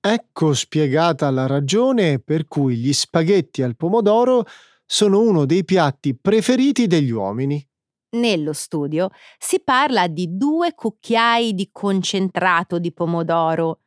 Ecco 0.00 0.54
spiegata 0.54 1.28
la 1.30 1.46
ragione 1.46 2.20
per 2.20 2.46
cui 2.46 2.76
gli 2.76 2.92
spaghetti 2.92 3.62
al 3.62 3.76
pomodoro 3.76 4.44
sono 4.86 5.20
uno 5.20 5.44
dei 5.44 5.64
piatti 5.64 6.16
preferiti 6.16 6.86
degli 6.86 7.10
uomini. 7.10 7.66
Nello 8.10 8.52
studio 8.52 9.10
si 9.38 9.60
parla 9.60 10.06
di 10.06 10.36
due 10.36 10.74
cucchiai 10.74 11.52
di 11.52 11.68
concentrato 11.72 12.78
di 12.78 12.92
pomodoro. 12.92 13.80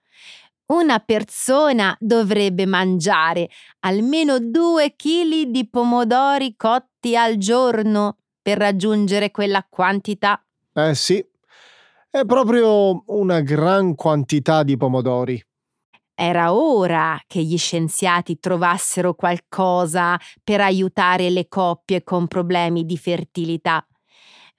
Una 0.68 1.00
persona 1.00 1.96
dovrebbe 2.00 2.66
mangiare 2.66 3.50
almeno 3.80 4.40
due 4.40 4.94
chili 4.96 5.50
di 5.50 5.68
pomodori 5.68 6.56
cotti 6.56 7.16
al 7.16 7.38
giorno 7.38 8.18
per 8.42 8.58
raggiungere 8.58 9.32
quella 9.32 9.66
quantità. 9.68 10.44
Eh 10.74 10.94
sì, 10.94 11.26
è 12.10 12.26
proprio 12.26 13.04
una 13.08 13.42
gran 13.42 13.96
quantità 13.96 14.64
di 14.64 14.78
pomodori. 14.78 15.44
Era 16.18 16.54
ora 16.54 17.20
che 17.28 17.42
gli 17.42 17.58
scienziati 17.58 18.40
trovassero 18.40 19.14
qualcosa 19.16 20.20
per 20.44 20.62
aiutare 20.62 21.30
le 21.30 21.48
coppie 21.48 22.04
con 22.04 22.28
problemi 22.28 22.86
di 22.86 22.98
fertilità. 22.98 23.86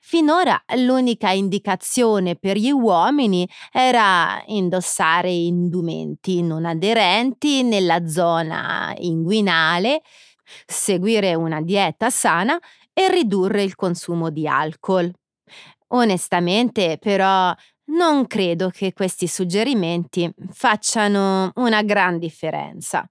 Finora 0.04 0.60
l'unica 0.76 1.30
indicazione 1.30 2.34
per 2.34 2.56
gli 2.56 2.70
uomini 2.72 3.48
era 3.70 4.42
indossare 4.46 5.30
indumenti 5.30 6.42
non 6.42 6.64
aderenti 6.64 7.62
nella 7.62 8.06
zona 8.08 8.92
inguinale, 8.98 10.02
seguire 10.66 11.34
una 11.34 11.60
dieta 11.62 12.10
sana 12.10 12.58
e 12.92 13.08
ridurre 13.10 13.62
il 13.62 13.76
consumo 13.76 14.30
di 14.30 14.48
alcol. 14.48 15.10
Onestamente, 15.94 16.98
però, 16.98 17.54
non 17.92 18.26
credo 18.26 18.70
che 18.70 18.92
questi 18.92 19.26
suggerimenti 19.26 20.32
facciano 20.50 21.52
una 21.56 21.82
gran 21.82 22.18
differenza. 22.18 23.08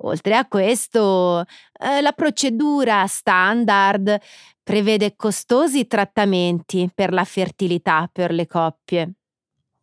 Oltre 0.00 0.36
a 0.36 0.46
questo, 0.46 1.40
eh, 1.40 2.00
la 2.00 2.12
procedura 2.12 3.06
standard 3.06 4.18
prevede 4.62 5.14
costosi 5.16 5.86
trattamenti 5.86 6.90
per 6.94 7.12
la 7.12 7.24
fertilità 7.24 8.08
per 8.12 8.32
le 8.32 8.46
coppie. 8.46 9.12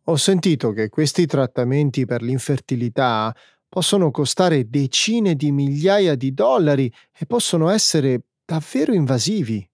Ho 0.04 0.16
sentito 0.16 0.72
che 0.72 0.90
questi 0.90 1.26
trattamenti 1.26 2.04
per 2.04 2.22
l'infertilità 2.22 3.34
possono 3.68 4.10
costare 4.10 4.68
decine 4.68 5.34
di 5.34 5.50
migliaia 5.50 6.14
di 6.14 6.32
dollari 6.32 6.92
e 7.18 7.26
possono 7.26 7.70
essere 7.70 8.20
davvero 8.44 8.92
invasivi. 8.92 9.66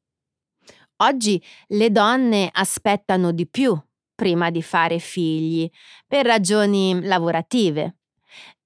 Oggi 1.03 1.43
le 1.69 1.91
donne 1.91 2.49
aspettano 2.53 3.33
di 3.33 3.47
più 3.47 3.79
prima 4.21 4.51
di 4.51 4.61
fare 4.61 4.99
figli, 4.99 5.67
per 6.07 6.27
ragioni 6.27 7.01
lavorative. 7.03 7.97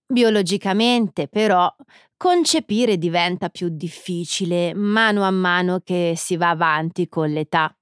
Biologicamente, 0.04 1.28
però, 1.28 1.72
concepire 2.16 2.98
diventa 2.98 3.50
più 3.50 3.68
difficile 3.70 4.74
mano 4.74 5.22
a 5.22 5.30
mano 5.30 5.78
che 5.84 6.14
si 6.16 6.36
va 6.36 6.50
avanti 6.50 7.08
con 7.08 7.30
l'età. 7.30 7.72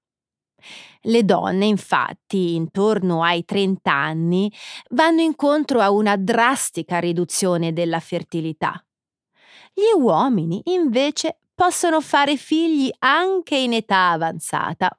Le 1.04 1.24
donne, 1.24 1.64
infatti, 1.64 2.56
intorno 2.56 3.22
ai 3.22 3.46
30 3.46 3.90
anni, 3.90 4.52
vanno 4.90 5.22
incontro 5.22 5.80
a 5.80 5.90
una 5.90 6.16
drastica 6.16 6.98
riduzione 6.98 7.72
della 7.72 8.00
fertilità. 8.00 8.84
Gli 9.72 9.98
uomini, 9.98 10.60
invece, 10.66 11.38
possono 11.54 12.02
fare 12.02 12.36
figli 12.36 12.90
anche 12.98 13.56
in 13.56 13.72
età 13.72 14.10
avanzata. 14.10 14.94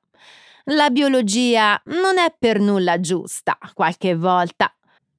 La 0.67 0.89
biologia 0.89 1.82
non 1.88 2.17
è 2.17 2.34
per 2.39 2.62
nulla 2.62 2.97
giusta 3.02 3.58
qualche 3.73 4.15
volta. 4.15 4.73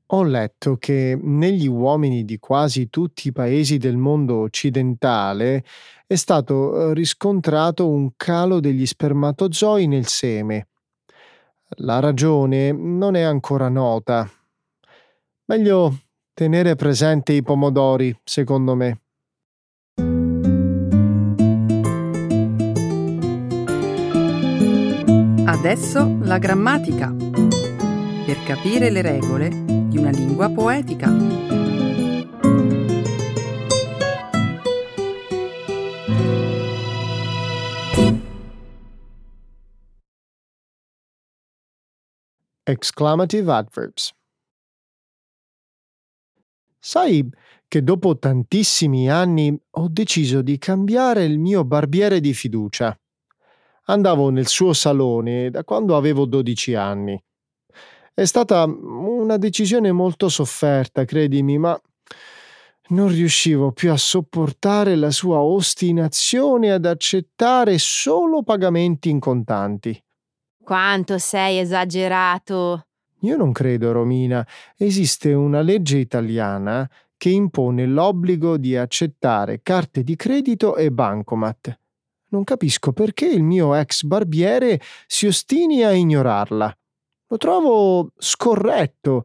Ho 0.06 0.22
letto 0.22 0.76
che 0.76 1.18
negli 1.20 1.66
uomini 1.66 2.24
di 2.24 2.38
quasi 2.38 2.88
tutti 2.88 3.28
i 3.28 3.32
paesi 3.32 3.76
del 3.76 3.98
mondo 3.98 4.36
occidentale 4.36 5.62
è 6.06 6.14
stato 6.14 6.90
eh, 6.90 6.94
riscontrato 6.94 7.86
un 7.86 8.12
calo 8.16 8.58
degli 8.58 8.86
spermatozoi 8.86 9.86
nel 9.86 10.06
seme. 10.06 10.68
La 11.78 12.00
ragione 12.00 12.72
non 12.72 13.14
è 13.14 13.22
ancora 13.22 13.68
nota. 13.68 14.26
Meglio 15.46 15.98
tenere 16.32 16.74
presente 16.74 17.34
i 17.34 17.42
pomodori, 17.42 18.18
secondo 18.24 18.74
me. 18.74 19.03
Adesso 25.66 26.18
la 26.20 26.36
grammatica. 26.36 27.10
Per 27.10 28.42
capire 28.44 28.90
le 28.90 29.00
regole 29.00 29.48
di 29.48 29.96
una 29.96 30.10
lingua 30.10 30.50
poetica. 30.50 31.08
Exclamative 42.62 43.50
adverbs. 43.50 44.12
Sai 46.78 47.26
che 47.66 47.82
dopo 47.82 48.18
tantissimi 48.18 49.08
anni 49.08 49.58
ho 49.70 49.88
deciso 49.88 50.42
di 50.42 50.58
cambiare 50.58 51.24
il 51.24 51.38
mio 51.38 51.64
barbiere 51.64 52.20
di 52.20 52.34
fiducia 52.34 52.94
andavo 53.84 54.30
nel 54.30 54.46
suo 54.46 54.72
salone 54.72 55.50
da 55.50 55.64
quando 55.64 55.96
avevo 55.96 56.24
12 56.24 56.74
anni. 56.74 57.22
È 58.12 58.24
stata 58.24 58.64
una 58.64 59.36
decisione 59.36 59.90
molto 59.90 60.28
sofferta, 60.28 61.04
credimi, 61.04 61.58
ma 61.58 61.78
non 62.88 63.08
riuscivo 63.08 63.72
più 63.72 63.90
a 63.90 63.96
sopportare 63.96 64.94
la 64.94 65.10
sua 65.10 65.40
ostinazione 65.40 66.70
ad 66.70 66.84
accettare 66.84 67.78
solo 67.78 68.42
pagamenti 68.42 69.10
in 69.10 69.18
contanti. 69.18 70.00
Quanto 70.62 71.18
sei 71.18 71.58
esagerato! 71.58 72.86
Io 73.20 73.36
non 73.36 73.52
credo, 73.52 73.90
Romina. 73.92 74.46
Esiste 74.76 75.32
una 75.32 75.62
legge 75.62 75.96
italiana 75.96 76.88
che 77.16 77.30
impone 77.30 77.86
l'obbligo 77.86 78.58
di 78.58 78.76
accettare 78.76 79.60
carte 79.62 80.02
di 80.02 80.14
credito 80.14 80.76
e 80.76 80.90
bancomat. 80.90 81.78
Non 82.34 82.42
capisco 82.42 82.92
perché 82.92 83.26
il 83.26 83.44
mio 83.44 83.76
ex 83.76 84.02
barbiere 84.02 84.80
si 85.06 85.28
ostini 85.28 85.84
a 85.84 85.92
ignorarla. 85.92 86.76
Lo 87.28 87.36
trovo 87.36 88.10
scorretto. 88.18 89.24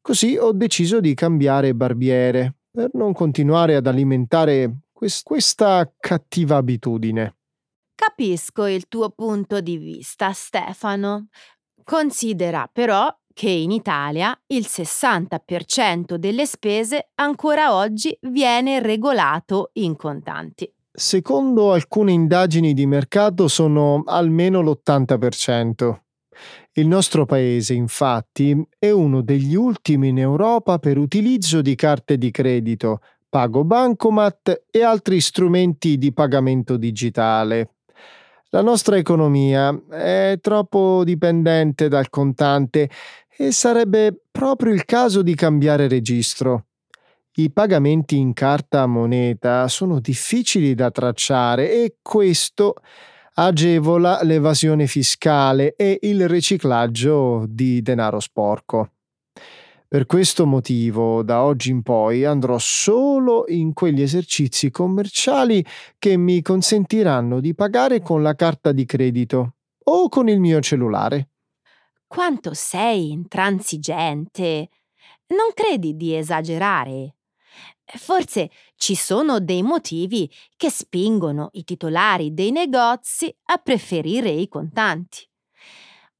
Così 0.00 0.36
ho 0.36 0.52
deciso 0.52 1.00
di 1.00 1.14
cambiare 1.14 1.74
barbiere 1.74 2.54
per 2.70 2.90
non 2.92 3.12
continuare 3.12 3.74
ad 3.74 3.88
alimentare 3.88 4.82
quest- 4.92 5.24
questa 5.24 5.92
cattiva 5.98 6.54
abitudine. 6.54 7.38
Capisco 7.92 8.66
il 8.66 8.86
tuo 8.86 9.10
punto 9.10 9.60
di 9.60 9.76
vista, 9.76 10.32
Stefano. 10.32 11.30
Considera 11.82 12.70
però 12.72 13.12
che 13.32 13.50
in 13.50 13.72
Italia 13.72 14.40
il 14.46 14.66
60% 14.68 16.14
delle 16.14 16.46
spese 16.46 17.10
ancora 17.16 17.74
oggi 17.74 18.16
viene 18.22 18.80
regolato 18.80 19.70
in 19.74 19.96
contanti. 19.96 20.72
Secondo 20.96 21.72
alcune 21.72 22.12
indagini 22.12 22.72
di 22.72 22.86
mercato 22.86 23.48
sono 23.48 24.04
almeno 24.06 24.60
l'80%. 24.60 25.98
Il 26.74 26.86
nostro 26.86 27.26
paese, 27.26 27.74
infatti, 27.74 28.64
è 28.78 28.90
uno 28.90 29.20
degli 29.20 29.56
ultimi 29.56 30.10
in 30.10 30.20
Europa 30.20 30.78
per 30.78 30.96
utilizzo 30.98 31.62
di 31.62 31.74
carte 31.74 32.16
di 32.16 32.30
credito, 32.30 33.00
pago 33.28 33.64
bancomat 33.64 34.66
e 34.70 34.84
altri 34.84 35.20
strumenti 35.20 35.98
di 35.98 36.12
pagamento 36.12 36.76
digitale. 36.76 37.70
La 38.50 38.62
nostra 38.62 38.96
economia 38.96 39.76
è 39.90 40.38
troppo 40.40 41.02
dipendente 41.02 41.88
dal 41.88 42.08
contante 42.08 42.88
e 43.36 43.50
sarebbe 43.50 44.16
proprio 44.30 44.72
il 44.72 44.84
caso 44.84 45.22
di 45.22 45.34
cambiare 45.34 45.88
registro. 45.88 46.66
I 47.36 47.50
pagamenti 47.50 48.16
in 48.16 48.32
carta 48.32 48.86
moneta 48.86 49.66
sono 49.66 49.98
difficili 49.98 50.76
da 50.76 50.92
tracciare 50.92 51.68
e 51.68 51.96
questo 52.00 52.76
agevola 53.34 54.22
l'evasione 54.22 54.86
fiscale 54.86 55.74
e 55.74 55.98
il 56.02 56.28
riciclaggio 56.28 57.44
di 57.48 57.82
denaro 57.82 58.20
sporco. 58.20 58.92
Per 59.88 60.06
questo 60.06 60.46
motivo, 60.46 61.24
da 61.24 61.42
oggi 61.42 61.70
in 61.70 61.82
poi 61.82 62.24
andrò 62.24 62.56
solo 62.58 63.46
in 63.48 63.72
quegli 63.72 64.02
esercizi 64.02 64.70
commerciali 64.70 65.64
che 65.98 66.16
mi 66.16 66.40
consentiranno 66.40 67.40
di 67.40 67.52
pagare 67.52 68.00
con 68.00 68.22
la 68.22 68.36
carta 68.36 68.70
di 68.70 68.84
credito 68.84 69.54
o 69.86 70.08
con 70.08 70.28
il 70.28 70.38
mio 70.38 70.60
cellulare. 70.60 71.30
Quanto 72.06 72.54
sei 72.54 73.10
intransigente! 73.10 74.68
Non 75.26 75.50
credi 75.52 75.96
di 75.96 76.16
esagerare? 76.16 77.14
Forse 77.86 78.50
ci 78.76 78.94
sono 78.94 79.40
dei 79.40 79.62
motivi 79.62 80.30
che 80.56 80.70
spingono 80.70 81.50
i 81.52 81.64
titolari 81.64 82.32
dei 82.32 82.50
negozi 82.50 83.34
a 83.46 83.58
preferire 83.58 84.30
i 84.30 84.48
contanti. 84.48 85.28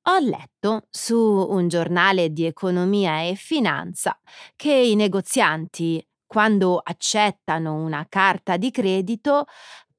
Ho 0.06 0.18
letto 0.18 0.86
su 0.90 1.16
un 1.16 1.68
giornale 1.68 2.30
di 2.30 2.44
economia 2.44 3.22
e 3.22 3.34
finanza 3.36 4.18
che 4.54 4.72
i 4.72 4.94
negozianti, 4.94 6.06
quando 6.26 6.78
accettano 6.78 7.74
una 7.74 8.04
carta 8.08 8.58
di 8.58 8.70
credito, 8.70 9.46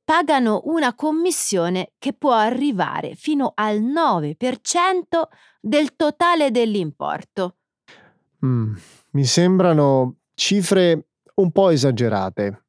pagano 0.04 0.62
una 0.66 0.94
commissione 0.94 1.94
che 1.98 2.14
può 2.14 2.34
arrivare 2.34 3.16
fino 3.16 3.54
al 3.56 3.82
9% 3.82 5.28
del 5.60 5.96
totale 5.96 6.52
dell'importo. 6.52 7.56
Mm, 8.46 8.76
mi 9.12 9.26
sembrano 9.26 10.18
cifre 10.36 11.08
un 11.36 11.52
po' 11.52 11.70
esagerate. 11.70 12.66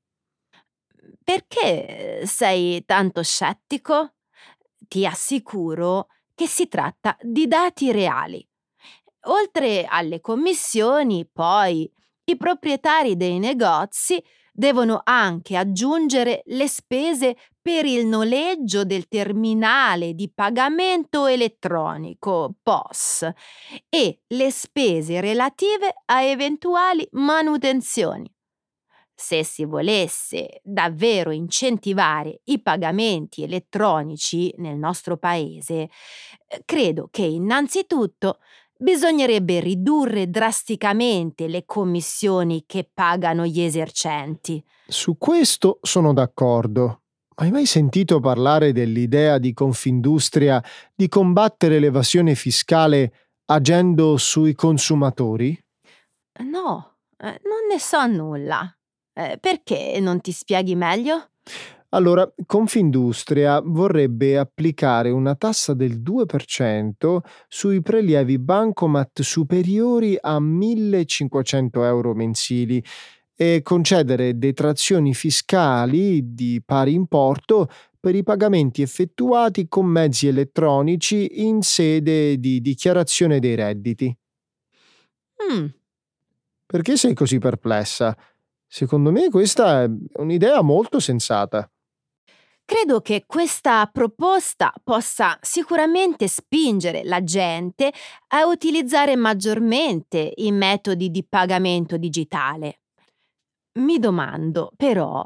Perché 1.22 2.22
sei 2.24 2.84
tanto 2.84 3.22
scettico? 3.22 4.14
Ti 4.86 5.06
assicuro 5.06 6.08
che 6.34 6.46
si 6.46 6.68
tratta 6.68 7.16
di 7.20 7.48
dati 7.48 7.90
reali. 7.90 8.46
Oltre 9.28 9.84
alle 9.84 10.20
commissioni, 10.20 11.28
poi, 11.30 11.90
i 12.24 12.36
proprietari 12.36 13.16
dei 13.16 13.38
negozi 13.38 14.22
devono 14.52 15.00
anche 15.04 15.56
aggiungere 15.56 16.42
le 16.46 16.68
spese 16.68 17.36
per 17.60 17.84
il 17.84 18.06
noleggio 18.06 18.84
del 18.84 19.08
terminale 19.08 20.14
di 20.14 20.30
pagamento 20.32 21.26
elettronico 21.26 22.54
POS 22.62 23.28
e 23.88 24.20
le 24.28 24.50
spese 24.50 25.20
relative 25.20 25.92
a 26.04 26.22
eventuali 26.22 27.06
manutenzioni. 27.12 28.32
Se 29.18 29.44
si 29.44 29.64
volesse 29.64 30.60
davvero 30.62 31.30
incentivare 31.30 32.42
i 32.44 32.60
pagamenti 32.60 33.42
elettronici 33.42 34.52
nel 34.58 34.76
nostro 34.76 35.16
paese, 35.16 35.74
eh, 35.74 36.62
credo 36.66 37.08
che 37.10 37.22
innanzitutto 37.22 38.40
bisognerebbe 38.76 39.60
ridurre 39.60 40.28
drasticamente 40.28 41.48
le 41.48 41.64
commissioni 41.64 42.64
che 42.66 42.88
pagano 42.92 43.46
gli 43.46 43.62
esercenti. 43.62 44.62
Su 44.86 45.16
questo 45.16 45.78
sono 45.80 46.12
d'accordo. 46.12 47.00
Hai 47.36 47.50
mai 47.50 47.64
sentito 47.64 48.20
parlare 48.20 48.72
dell'idea 48.72 49.38
di 49.38 49.54
Confindustria 49.54 50.62
di 50.94 51.08
combattere 51.08 51.78
l'evasione 51.78 52.34
fiscale 52.34 53.30
agendo 53.46 54.18
sui 54.18 54.54
consumatori? 54.54 55.58
No, 56.40 56.98
eh, 57.16 57.40
non 57.44 57.66
ne 57.70 57.78
so 57.78 58.06
nulla. 58.06 58.70
Eh, 59.18 59.38
perché 59.40 59.98
non 59.98 60.20
ti 60.20 60.30
spieghi 60.30 60.74
meglio? 60.74 61.30
Allora, 61.90 62.30
Confindustria 62.44 63.62
vorrebbe 63.64 64.36
applicare 64.36 65.08
una 65.08 65.34
tassa 65.34 65.72
del 65.72 66.02
2% 66.02 67.20
sui 67.48 67.80
prelievi 67.80 68.38
bancomat 68.38 69.22
superiori 69.22 70.18
a 70.20 70.38
1500 70.38 71.84
euro 71.84 72.12
mensili 72.12 72.84
e 73.34 73.62
concedere 73.62 74.36
detrazioni 74.36 75.14
fiscali 75.14 76.34
di 76.34 76.60
pari 76.62 76.92
importo 76.92 77.70
per 77.98 78.14
i 78.14 78.22
pagamenti 78.22 78.82
effettuati 78.82 79.66
con 79.66 79.86
mezzi 79.86 80.26
elettronici 80.26 81.46
in 81.46 81.62
sede 81.62 82.38
di 82.38 82.60
dichiarazione 82.60 83.38
dei 83.38 83.54
redditi. 83.54 84.14
Mm. 85.52 85.66
Perché 86.66 86.96
sei 86.96 87.14
così 87.14 87.38
perplessa? 87.38 88.14
Secondo 88.68 89.10
me 89.10 89.28
questa 89.30 89.82
è 89.84 89.90
un'idea 90.18 90.62
molto 90.62 91.00
sensata. 91.00 91.68
Credo 92.64 93.00
che 93.00 93.24
questa 93.26 93.88
proposta 93.92 94.72
possa 94.82 95.38
sicuramente 95.40 96.26
spingere 96.26 97.04
la 97.04 97.22
gente 97.22 97.92
a 98.28 98.46
utilizzare 98.46 99.14
maggiormente 99.14 100.32
i 100.36 100.50
metodi 100.50 101.12
di 101.12 101.24
pagamento 101.24 101.96
digitale. 101.96 102.80
Mi 103.78 103.98
domando, 104.00 104.72
però, 104.76 105.24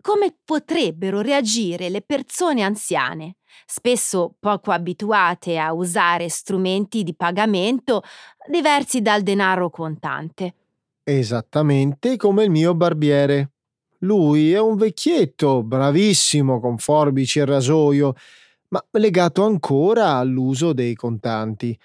come 0.00 0.36
potrebbero 0.44 1.20
reagire 1.20 1.88
le 1.88 2.02
persone 2.02 2.62
anziane, 2.62 3.36
spesso 3.64 4.34
poco 4.40 4.72
abituate 4.72 5.58
a 5.58 5.72
usare 5.72 6.28
strumenti 6.28 7.04
di 7.04 7.14
pagamento 7.14 8.02
diversi 8.48 9.02
dal 9.02 9.22
denaro 9.22 9.70
contante. 9.70 10.54
Esattamente 11.04 12.16
come 12.16 12.44
il 12.44 12.50
mio 12.50 12.74
barbiere. 12.76 13.50
Lui 14.02 14.52
è 14.52 14.60
un 14.60 14.76
vecchietto, 14.76 15.64
bravissimo 15.64 16.60
con 16.60 16.78
forbici 16.78 17.40
e 17.40 17.44
rasoio, 17.44 18.14
ma 18.68 18.84
legato 18.92 19.44
ancora 19.44 20.14
all'uso 20.14 20.72
dei 20.72 20.94
contanti. 20.94 21.76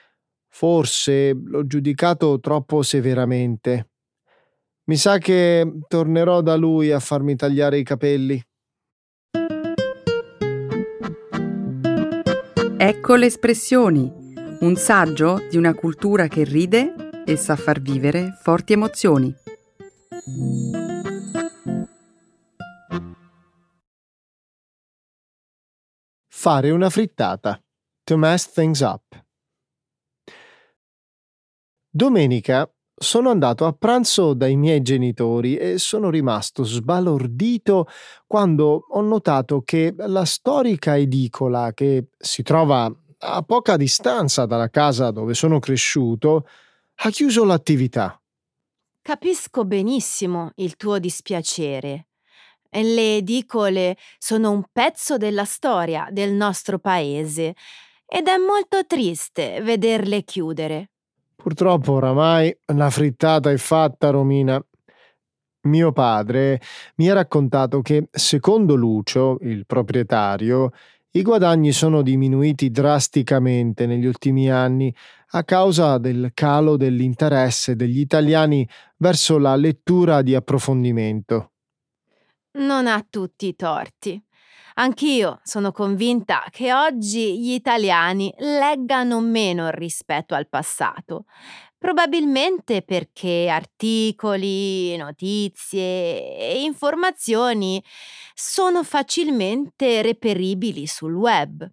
Forse 0.49 1.33
l'ho 1.33 1.65
giudicato 1.65 2.39
troppo 2.39 2.83
severamente. 2.83 3.89
Mi 4.85 4.95
sa 4.95 5.17
che 5.17 5.79
tornerò 5.87 6.41
da 6.41 6.55
lui 6.55 6.91
a 6.91 6.99
farmi 6.99 7.35
tagliare 7.35 7.79
i 7.79 7.83
capelli. 7.83 8.41
Ecco 12.77 13.15
le 13.15 13.25
espressioni, 13.25 14.11
un 14.59 14.75
saggio 14.75 15.39
di 15.49 15.57
una 15.57 15.73
cultura 15.73 16.27
che 16.27 16.43
ride 16.43 17.06
e 17.29 17.35
sa 17.35 17.57
far 17.57 17.81
vivere 17.81 18.37
forti 18.41 18.71
emozioni. 18.71 19.35
Fare 26.29 26.71
una 26.71 26.89
frittata. 26.89 27.61
To 28.05 28.15
mess 28.15 28.49
things 28.53 28.79
up. 28.79 29.03
Domenica 31.89 32.71
sono 32.95 33.29
andato 33.29 33.65
a 33.65 33.73
pranzo 33.73 34.33
dai 34.33 34.55
miei 34.55 34.81
genitori 34.81 35.57
e 35.57 35.79
sono 35.79 36.09
rimasto 36.09 36.63
sbalordito 36.63 37.87
quando 38.25 38.85
ho 38.87 39.01
notato 39.01 39.63
che 39.63 39.93
la 39.97 40.23
storica 40.23 40.97
edicola 40.97 41.73
che 41.73 42.07
si 42.17 42.41
trova 42.41 42.89
a 43.19 43.41
poca 43.41 43.75
distanza 43.75 44.45
dalla 44.45 44.69
casa 44.69 45.11
dove 45.11 45.33
sono 45.33 45.59
cresciuto 45.59 46.45
ha 46.99 47.09
chiuso 47.09 47.43
l'attività. 47.45 48.19
Capisco 49.01 49.65
benissimo 49.65 50.51
il 50.55 50.75
tuo 50.75 50.99
dispiacere. 50.99 52.07
Le 52.69 53.17
edicole 53.17 53.97
sono 54.17 54.51
un 54.51 54.63
pezzo 54.71 55.17
della 55.17 55.45
storia 55.45 56.07
del 56.11 56.33
nostro 56.33 56.79
paese 56.79 57.55
ed 58.05 58.27
è 58.27 58.37
molto 58.37 58.85
triste 58.85 59.61
vederle 59.61 60.23
chiudere. 60.23 60.91
Purtroppo 61.35 61.93
oramai 61.93 62.55
la 62.73 62.89
frittata 62.89 63.51
è 63.51 63.57
fatta, 63.57 64.09
Romina. 64.09 64.63
Mio 65.61 65.91
padre 65.91 66.61
mi 66.95 67.09
ha 67.09 67.13
raccontato 67.13 67.81
che, 67.81 68.07
secondo 68.11 68.75
Lucio, 68.75 69.37
il 69.41 69.65
proprietario, 69.65 70.71
i 71.17 71.23
guadagni 71.23 71.71
sono 71.71 72.03
diminuiti 72.03 72.69
drasticamente 72.69 73.87
negli 73.87 74.05
ultimi 74.05 74.51
anni 74.51 74.93
a 75.31 75.43
causa 75.43 75.97
del 75.97 76.29
calo 76.35 76.77
dell'interesse 76.77 77.75
degli 77.75 77.99
italiani 77.99 78.67
verso 78.97 79.39
la 79.39 79.55
lettura 79.55 80.21
di 80.21 80.35
approfondimento. 80.35 81.53
Non 82.59 82.85
ha 82.85 83.03
tutti 83.09 83.47
i 83.47 83.55
torti. 83.55 84.23
Anch'io 84.75 85.39
sono 85.41 85.71
convinta 85.71 86.43
che 86.51 86.71
oggi 86.71 87.39
gli 87.39 87.53
italiani 87.53 88.31
leggano 88.37 89.19
meno 89.19 89.71
rispetto 89.71 90.35
al 90.35 90.47
passato, 90.47 91.25
probabilmente 91.77 92.81
perché 92.81 93.47
articoli, 93.49 94.95
notizie 94.97 96.37
e 96.37 96.61
informazioni 96.63 97.83
sono 98.33 98.83
facilmente 98.83 100.01
reperibili 100.01 100.87
sul 100.87 101.13
web. 101.13 101.69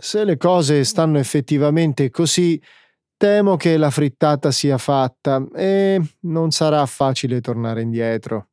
Se 0.00 0.24
le 0.24 0.36
cose 0.36 0.84
stanno 0.84 1.18
effettivamente 1.18 2.10
così, 2.10 2.60
Temo 3.18 3.56
che 3.56 3.76
la 3.76 3.90
frittata 3.90 4.52
sia 4.52 4.78
fatta 4.78 5.44
e 5.52 6.00
non 6.20 6.52
sarà 6.52 6.86
facile 6.86 7.40
tornare 7.40 7.82
indietro. 7.82 8.50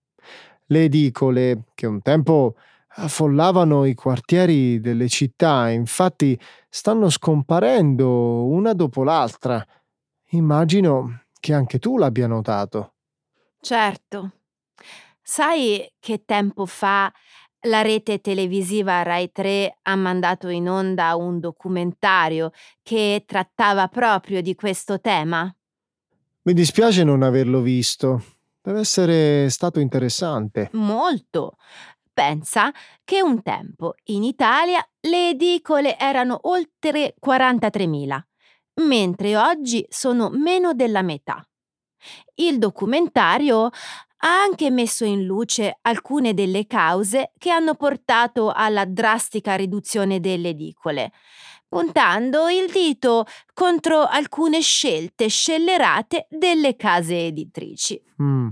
Le 0.65 0.85
edicole, 0.85 1.65
che 1.75 1.85
un 1.85 2.01
tempo 2.01 2.55
affollavano 2.95 3.85
i 3.85 3.93
quartieri 3.93 4.79
delle 4.79 5.07
città, 5.07 5.69
infatti 5.69 6.35
stanno 6.67 7.11
scomparendo 7.11 8.45
una 8.45 8.73
dopo 8.73 9.03
l'altra. 9.03 9.63
Immagino 10.29 11.25
che 11.39 11.53
anche 11.53 11.79
tu 11.79 11.97
l'abbia 11.97 12.27
notato. 12.27 12.93
Certo. 13.59 14.31
Sai 15.21 15.91
che 15.99 16.23
tempo 16.25 16.65
fa 16.65 17.11
la 17.61 17.81
rete 17.81 18.21
televisiva 18.21 19.01
Rai 19.01 19.31
3 19.31 19.79
ha 19.81 19.95
mandato 19.95 20.49
in 20.49 20.69
onda 20.69 21.15
un 21.15 21.39
documentario 21.39 22.51
che 22.83 23.23
trattava 23.25 23.88
proprio 23.88 24.41
di 24.41 24.53
questo 24.55 24.99
tema? 24.99 25.53
Mi 26.43 26.53
dispiace 26.53 27.03
non 27.03 27.23
averlo 27.23 27.61
visto. 27.61 28.23
Deve 28.61 28.79
essere 28.81 29.49
stato 29.49 29.79
interessante. 29.79 30.69
Molto. 30.73 31.57
Pensa 32.13 32.71
che 33.03 33.21
un 33.21 33.41
tempo 33.41 33.95
in 34.05 34.23
Italia 34.23 34.88
le 35.01 35.29
edicole 35.29 35.97
erano 35.97 36.39
oltre 36.43 37.15
43.000, 37.19 38.19
mentre 38.83 39.38
oggi 39.38 39.85
sono 39.89 40.29
meno 40.29 40.73
della 40.73 41.01
metà. 41.01 41.45
Il 42.35 42.59
documentario 42.59 43.65
ha 43.65 44.41
anche 44.41 44.69
messo 44.69 45.05
in 45.05 45.25
luce 45.25 45.77
alcune 45.81 46.33
delle 46.33 46.65
cause 46.65 47.31
che 47.38 47.51
hanno 47.51 47.75
portato 47.75 48.51
alla 48.51 48.85
drastica 48.85 49.55
riduzione 49.55 50.19
delle 50.19 50.49
edicole, 50.49 51.11
puntando 51.67 52.47
il 52.49 52.71
dito 52.71 53.25
contro 53.53 54.03
alcune 54.03 54.61
scelte 54.61 55.27
scellerate 55.27 56.27
delle 56.29 56.75
case 56.75 57.27
editrici. 57.27 58.01
Mm. 58.21 58.47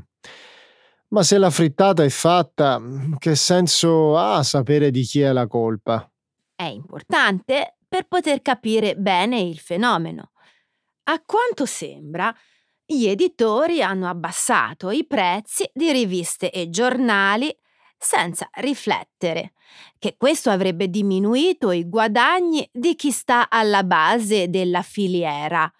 Ma 1.09 1.21
se 1.21 1.37
la 1.37 1.51
frittata 1.51 2.03
è 2.03 2.09
fatta, 2.09 2.81
che 3.19 3.35
senso 3.35 4.17
ha 4.17 4.41
sapere 4.41 4.89
di 4.89 5.03
chi 5.03 5.21
è 5.21 5.31
la 5.31 5.45
colpa? 5.45 6.09
È 6.55 6.63
importante 6.63 7.77
per 7.93 8.07
poter 8.07 8.41
capire 8.41 8.95
bene 8.95 9.39
il 9.39 9.59
fenomeno. 9.59 10.31
A 11.11 11.21
quanto 11.23 11.67
sembra, 11.67 12.35
gli 12.83 13.05
editori 13.05 13.83
hanno 13.83 14.09
abbassato 14.09 14.89
i 14.89 15.05
prezzi 15.05 15.69
di 15.71 15.91
riviste 15.91 16.49
e 16.49 16.71
giornali 16.71 17.55
senza 17.95 18.49
riflettere 18.53 19.53
che 19.99 20.15
questo 20.17 20.49
avrebbe 20.49 20.89
diminuito 20.89 21.69
i 21.69 21.87
guadagni 21.87 22.67
di 22.73 22.95
chi 22.95 23.11
sta 23.11 23.47
alla 23.47 23.83
base 23.83 24.49
della 24.49 24.81
filiera, 24.81 25.71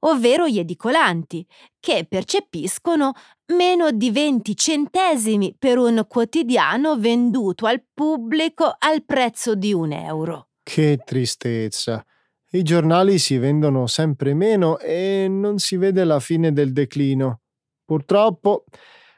ovvero 0.00 0.46
gli 0.46 0.58
edicolanti, 0.58 1.46
che 1.80 2.04
percepiscono 2.06 3.12
meno 3.54 3.90
di 3.90 4.10
20 4.10 4.54
centesimi 4.54 5.56
per 5.58 5.78
un 5.78 6.04
quotidiano 6.06 6.98
venduto 6.98 7.64
al 7.64 7.82
pubblico 7.94 8.70
al 8.78 9.02
prezzo 9.02 9.54
di 9.54 9.72
un 9.72 9.92
euro. 9.92 10.48
Che 10.64 10.98
tristezza! 11.04 12.04
I 12.52 12.62
giornali 12.62 13.18
si 13.18 13.36
vendono 13.36 13.86
sempre 13.86 14.32
meno 14.32 14.78
e 14.78 15.26
non 15.28 15.58
si 15.58 15.76
vede 15.76 16.04
la 16.04 16.20
fine 16.20 16.52
del 16.52 16.72
declino. 16.72 17.42
Purtroppo 17.84 18.64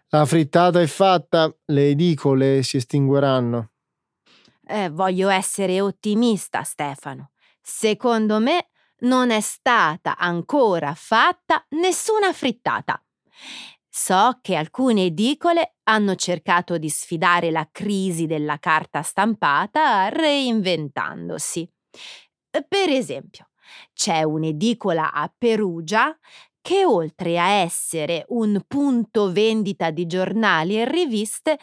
la 0.09 0.25
frittata 0.27 0.81
è 0.81 0.87
fatta, 0.87 1.55
le 1.67 1.91
edicole 1.91 2.63
si 2.65 2.79
estingueranno. 2.79 3.71
Eh, 4.67 4.89
voglio 4.91 5.29
essere 5.29 5.81
ottimista, 5.81 6.65
Stefano. 6.65 7.31
Secondo 7.63 8.41
me 8.41 8.71
non 9.01 9.31
è 9.31 9.41
stata 9.41 10.17
ancora 10.17 10.95
fatta 10.95 11.65
nessuna 11.71 12.33
frittata. 12.33 13.01
So 13.99 14.39
che 14.43 14.57
alcune 14.57 15.05
edicole 15.07 15.77
hanno 15.85 16.17
cercato 16.17 16.77
di 16.77 16.91
sfidare 16.91 17.51
la 17.51 17.67
crisi 17.73 18.27
della 18.27 18.59
carta 18.59 19.01
stampata 19.01 20.09
reinventandosi. 20.11 21.67
Per 22.51 22.89
esempio, 22.91 23.49
c'è 23.95 24.23
un'edicola 24.23 25.13
a 25.13 25.33
Perugia 25.37 26.15
che 26.61 26.85
oltre 26.85 27.39
a 27.39 27.49
essere 27.49 28.25
un 28.29 28.61
punto 28.69 29.33
vendita 29.33 29.91
di 29.91 30.07
giornali 30.07 30.79
e 30.79 30.85
riviste, 30.85 31.59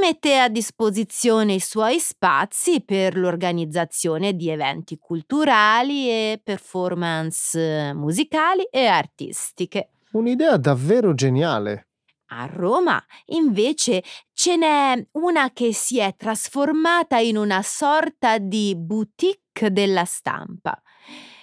mette 0.00 0.38
a 0.38 0.48
disposizione 0.48 1.54
i 1.54 1.60
suoi 1.60 1.98
spazi 1.98 2.82
per 2.82 3.16
l'organizzazione 3.16 4.34
di 4.34 4.48
eventi 4.50 4.96
culturali 4.98 6.08
e 6.08 6.40
performance 6.42 7.92
musicali 7.94 8.62
e 8.70 8.86
artistiche. 8.86 9.93
Un'idea 10.14 10.56
davvero 10.56 11.12
geniale. 11.12 11.88
A 12.26 12.46
Roma, 12.46 13.04
invece, 13.26 14.02
ce 14.32 14.56
n'è 14.56 15.08
una 15.12 15.50
che 15.52 15.72
si 15.72 15.98
è 15.98 16.14
trasformata 16.16 17.18
in 17.18 17.36
una 17.36 17.62
sorta 17.62 18.38
di 18.38 18.74
boutique 18.76 19.72
della 19.72 20.04
stampa. 20.04 20.80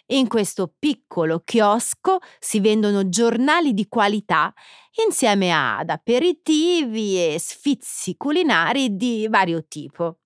In 0.08 0.30
questo 0.30 0.74
piccolo 0.80 1.42
chiosco 1.44 2.20
si 2.40 2.62
vendono 2.62 3.10
giornali 3.10 3.74
di 3.74 3.88
qualità 3.90 4.54
insieme 5.06 5.52
ad 5.52 5.90
aperitivi 5.90 7.34
e 7.34 7.40
sfizi 7.40 8.16
culinari 8.16 8.96
di 8.96 9.28
vario 9.30 9.66
tipo. 9.68 10.21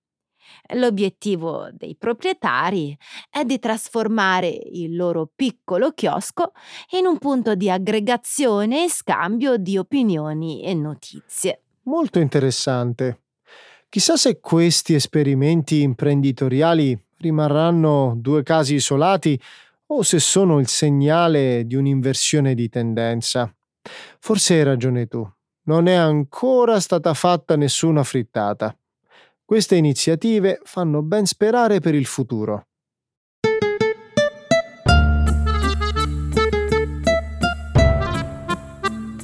L'obiettivo 0.74 1.68
dei 1.72 1.96
proprietari 1.96 2.96
è 3.30 3.44
di 3.44 3.58
trasformare 3.58 4.48
il 4.48 4.96
loro 4.96 5.30
piccolo 5.34 5.92
chiosco 5.92 6.52
in 6.98 7.06
un 7.06 7.18
punto 7.18 7.54
di 7.54 7.70
aggregazione 7.70 8.84
e 8.84 8.90
scambio 8.90 9.56
di 9.56 9.78
opinioni 9.78 10.62
e 10.62 10.74
notizie. 10.74 11.62
Molto 11.82 12.18
interessante. 12.18 13.22
Chissà 13.88 14.16
se 14.16 14.40
questi 14.40 14.94
esperimenti 14.94 15.82
imprenditoriali 15.82 17.00
rimarranno 17.18 18.14
due 18.16 18.42
casi 18.42 18.74
isolati 18.74 19.40
o 19.86 20.02
se 20.02 20.18
sono 20.18 20.58
il 20.58 20.66
segnale 20.66 21.64
di 21.64 21.76
un'inversione 21.76 22.54
di 22.54 22.68
tendenza. 22.68 23.54
Forse 24.18 24.54
hai 24.54 24.64
ragione 24.64 25.06
tu, 25.06 25.26
non 25.64 25.86
è 25.86 25.94
ancora 25.94 26.80
stata 26.80 27.14
fatta 27.14 27.56
nessuna 27.56 28.02
frittata. 28.02 28.76
Queste 29.48 29.76
iniziative 29.76 30.58
fanno 30.64 31.02
ben 31.02 31.24
sperare 31.24 31.78
per 31.78 31.94
il 31.94 32.04
futuro. 32.04 32.64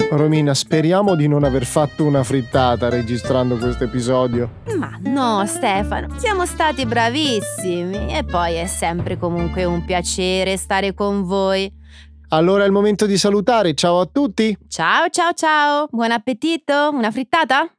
Romina, 0.09 0.53
speriamo 0.53 1.15
di 1.15 1.27
non 1.27 1.43
aver 1.43 1.65
fatto 1.65 2.05
una 2.05 2.23
frittata 2.23 2.87
registrando 2.87 3.57
questo 3.57 3.83
episodio. 3.83 4.61
Ma 4.77 4.97
no, 5.01 5.45
Stefano, 5.45 6.17
siamo 6.17 6.45
stati 6.45 6.85
bravissimi 6.85 8.15
e 8.15 8.23
poi 8.23 8.53
è 8.53 8.65
sempre 8.65 9.17
comunque 9.17 9.65
un 9.65 9.83
piacere 9.83 10.55
stare 10.55 10.93
con 10.93 11.23
voi. 11.23 11.69
Allora 12.29 12.63
è 12.63 12.65
il 12.65 12.71
momento 12.71 13.05
di 13.05 13.17
salutare, 13.17 13.73
ciao 13.73 13.99
a 13.99 14.05
tutti! 14.05 14.57
Ciao 14.69 15.09
ciao 15.09 15.33
ciao, 15.33 15.87
buon 15.91 16.11
appetito, 16.11 16.91
una 16.93 17.11
frittata? 17.11 17.69